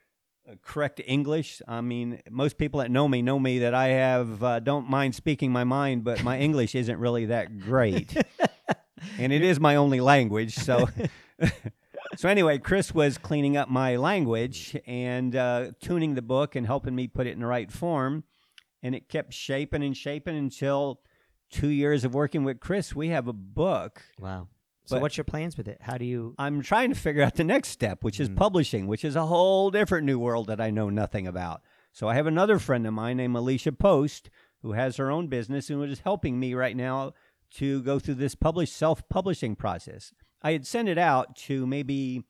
[0.64, 1.61] correct English.
[1.68, 5.15] I mean, most people that know me know me that I have uh, don't mind
[5.15, 8.15] speaking my mind, but my English isn't really that great,
[9.19, 10.56] and it is my only language.
[10.56, 10.88] So,
[12.15, 16.95] so anyway, Chris was cleaning up my language and uh, tuning the book and helping
[16.95, 18.24] me put it in the right form,
[18.82, 21.02] and it kept shaping and shaping until
[21.49, 24.02] two years of working with Chris, we have a book.
[24.19, 24.48] Wow.
[24.88, 25.81] So But- what's your plans with it?
[25.81, 26.34] How do you?
[26.39, 28.38] I'm trying to figure out the next step, which is Mm.
[28.38, 31.61] publishing, which is a whole different new world that I know nothing about.
[31.91, 34.30] So I have another friend of mine named Alicia Post
[34.61, 37.11] who has her own business and is helping me right now
[37.55, 40.14] to go through this publish self-publishing process.
[40.41, 42.23] I had sent it out to maybe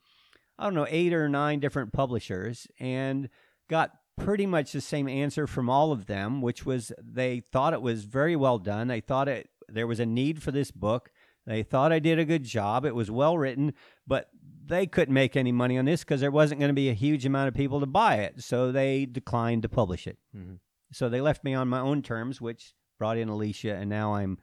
[0.59, 3.29] I don't know, 8 or 9 different publishers and
[3.69, 7.81] got pretty much the same answer from all of them, which was they thought it
[7.83, 8.87] was very well done.
[8.87, 11.11] They thought it there was a need for this book.
[11.47, 12.85] They thought I did a good job.
[12.85, 13.73] It was well written,
[14.05, 14.29] but
[14.65, 17.25] they couldn't make any money on this because there wasn't going to be a huge
[17.25, 18.43] amount of people to buy it.
[18.43, 20.17] So they declined to publish it.
[20.35, 20.59] Mhm.
[20.91, 24.37] So they left me on my own terms, which brought in Alicia, and now I'm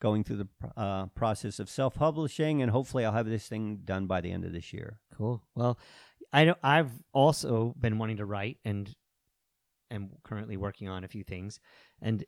[0.00, 4.06] going through the uh, process of self publishing, and hopefully I'll have this thing done
[4.06, 5.00] by the end of this year.
[5.14, 5.42] Cool.
[5.54, 5.78] Well,
[6.32, 8.94] I know I've also been wanting to write and
[9.90, 11.60] am currently working on a few things,
[12.02, 12.24] and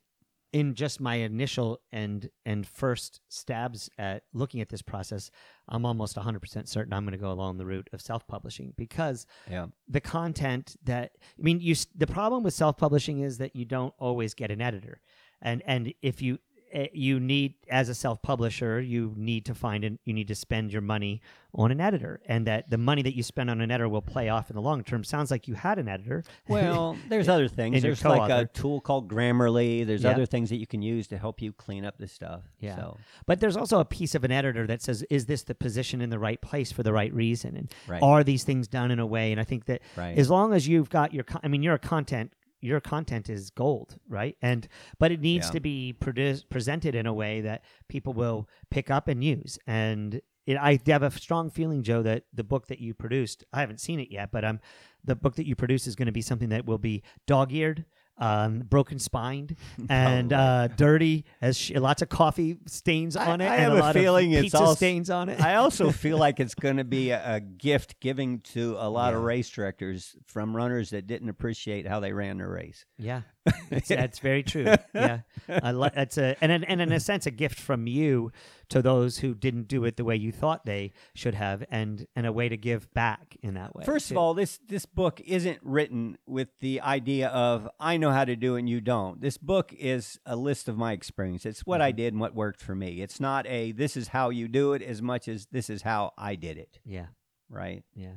[0.53, 5.31] in just my initial and and first stabs at looking at this process,
[5.69, 9.67] I'm almost 100% certain I'm going to go along the route of self-publishing because Yeah.
[9.89, 14.35] the content that I mean, you the problem with self-publishing is that you don't always
[14.35, 15.01] get an editor,
[15.41, 16.39] and and if you
[16.73, 20.73] Eh, you need as a self-publisher you need to find and you need to spend
[20.73, 21.21] your money
[21.53, 24.29] on an editor and that the money that you spend on an editor will play
[24.29, 27.83] off in the long term sounds like you had an editor Well, there's other things.
[27.83, 29.85] There's like a tool called Grammarly.
[29.87, 30.11] There's Yeah.
[30.11, 32.43] other things that you can use to help you clean up this stuff.
[32.61, 32.77] Yeah.
[32.77, 36.01] So, but there's also a piece of an editor that says is this the position
[36.01, 38.03] in the right place for the right reason and right.
[38.03, 40.17] are these things done in a way and i think that right.
[40.17, 43.97] as long as you've got your i mean you're a content your content is gold
[44.09, 44.37] right?
[44.43, 44.69] And
[44.99, 45.53] but it needs Yeah.
[45.53, 49.59] to be produ- presented in a way that people will pick up and use.
[49.67, 53.61] And it, i have a strong feeling joe that the book that you produced i
[53.61, 54.59] haven't seen it yet but um
[55.05, 57.85] the book that you produce is going to be something that will be dog-eared
[58.21, 59.57] um, broken spined
[59.89, 63.47] and uh, dirty, has sh- lots of coffee stains I- on it.
[63.49, 65.41] I and have a, lot feeling of it's pizza also- stains on it.
[65.41, 69.15] I also feel like it's going to be a, a gift giving to a lot
[69.15, 72.85] of race directors from runners that didn't appreciate how they ran their race.
[72.99, 73.23] Yeah,
[73.71, 74.67] that's, very true.
[74.95, 78.33] Yeah, I li- it's a and in, and in a sense a gift from you
[78.69, 82.27] to those who didn't do it the way you thought they should have, and and
[82.27, 83.85] a way to give back in that way.
[83.85, 88.25] First of all, this this book isn't written with the idea of I know how
[88.27, 89.21] to do it and you don't.
[89.21, 91.47] This book is a list of my experience.
[91.47, 91.97] It's what I Mhm.
[91.97, 93.01] did and what worked for me.
[93.01, 96.13] It's not a this is how you do it as much as this is how
[96.19, 97.07] I did it, yeah,
[97.49, 97.85] right?
[97.95, 98.17] yeah.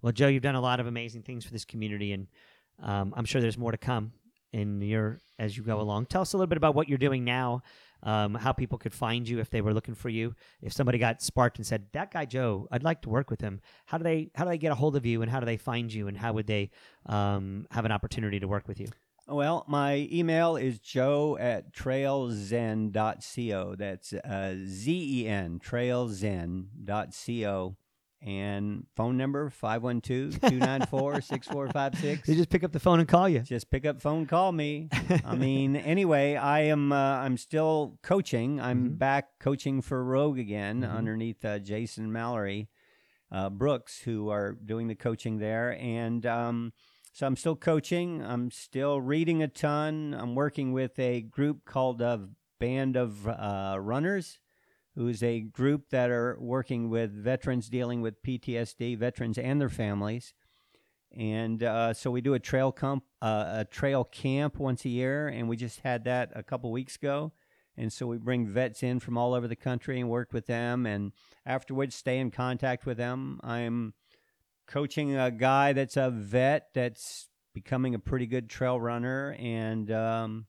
[0.00, 2.28] Well, Joe, you've done a lot of amazing things for this community, and
[2.80, 4.12] um, I'm sure there's more to come
[4.52, 6.06] in your as you go along.
[6.06, 7.62] Tell us a little bit about what you're doing now.
[8.00, 10.36] Um, how people could find you if they were looking for you.
[10.62, 13.60] If somebody got sparked and said, "That guy Joe, I'd like to work with him,"
[13.86, 15.56] how do they how do they get a hold of you, and how do they
[15.56, 16.70] find you, and how would they
[17.06, 18.86] um, have an opportunity to work with you?
[19.26, 23.74] Well, my email is joe at trailzen.co.
[23.76, 27.76] That's uh, Z E N, trailzen.co.
[28.20, 32.26] And phone number 512 294 6456.
[32.26, 33.40] They just pick up the phone and call you.
[33.40, 34.88] Just pick up phone, call me.
[35.24, 36.90] I mean, anyway, I am.
[36.90, 38.60] Uh, I'm still coaching.
[38.60, 38.98] I'm Mhm.
[38.98, 40.90] back coaching for Rogue again Mhm.
[40.92, 42.68] underneath uh, Jason Mallory
[43.30, 46.72] uh, Brooks, who are doing the coaching there, and um,
[47.12, 48.20] so I'm still coaching.
[48.22, 50.12] I'm still reading a ton.
[50.18, 52.18] I'm working with a group called uh,
[52.58, 54.38] Band of uh, Runners.
[54.98, 60.34] Who's a group that are working with veterans dealing with PTSD, veterans and their families
[61.16, 65.28] and uh, so we do a trail comp, uh, a trail camp once a year,
[65.28, 67.32] and we just had that a couple weeks ago.
[67.76, 70.84] And so we bring vets in from all over the country and work with them,
[70.84, 71.12] and
[71.46, 73.40] afterwards stay in contact with them.
[73.42, 73.94] I'm
[74.66, 80.46] coaching a guy that's a vet that's becoming a pretty good trail runner, and um,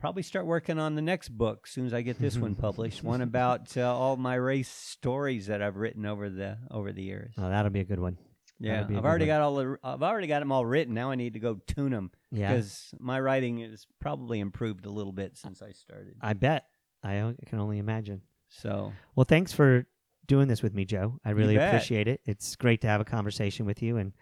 [0.00, 3.04] probably start working on the next book as soon as I get this one published.
[3.04, 7.34] One about uh, all my race stories that I've written over the over the years.
[7.38, 8.18] Oh, that'll be a good one.
[8.62, 9.28] Yeah, That'd be a I've already one.
[9.28, 9.78] got all the.
[9.82, 10.92] I've already got them all written.
[10.92, 14.90] Now I need to go tune them Yeah, because my writing is probably improved a
[14.90, 16.16] little bit since I started.
[16.20, 16.66] I bet.
[17.02, 18.20] I can only imagine.
[18.48, 19.86] So Well, thanks for
[20.26, 21.18] doing this with me, Joe.
[21.24, 22.20] I really appreciate it.
[22.26, 24.12] It's great to have a conversation with you, and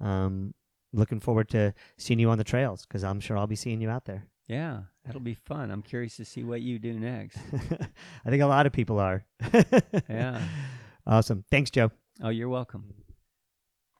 [0.00, 0.52] um,
[0.92, 3.88] looking forward to seeing you on the trails because I'm sure I'll be seeing you
[3.88, 4.26] out there.
[4.46, 5.70] yeah, that'll be fun.
[5.70, 7.38] I'm curious to see what you do next.
[8.24, 9.24] I think a lot of people are.
[10.08, 10.40] Yeah.
[11.08, 11.44] Awesome.
[11.52, 11.92] Thanks, Joe.
[12.20, 12.92] Oh, you're welcome.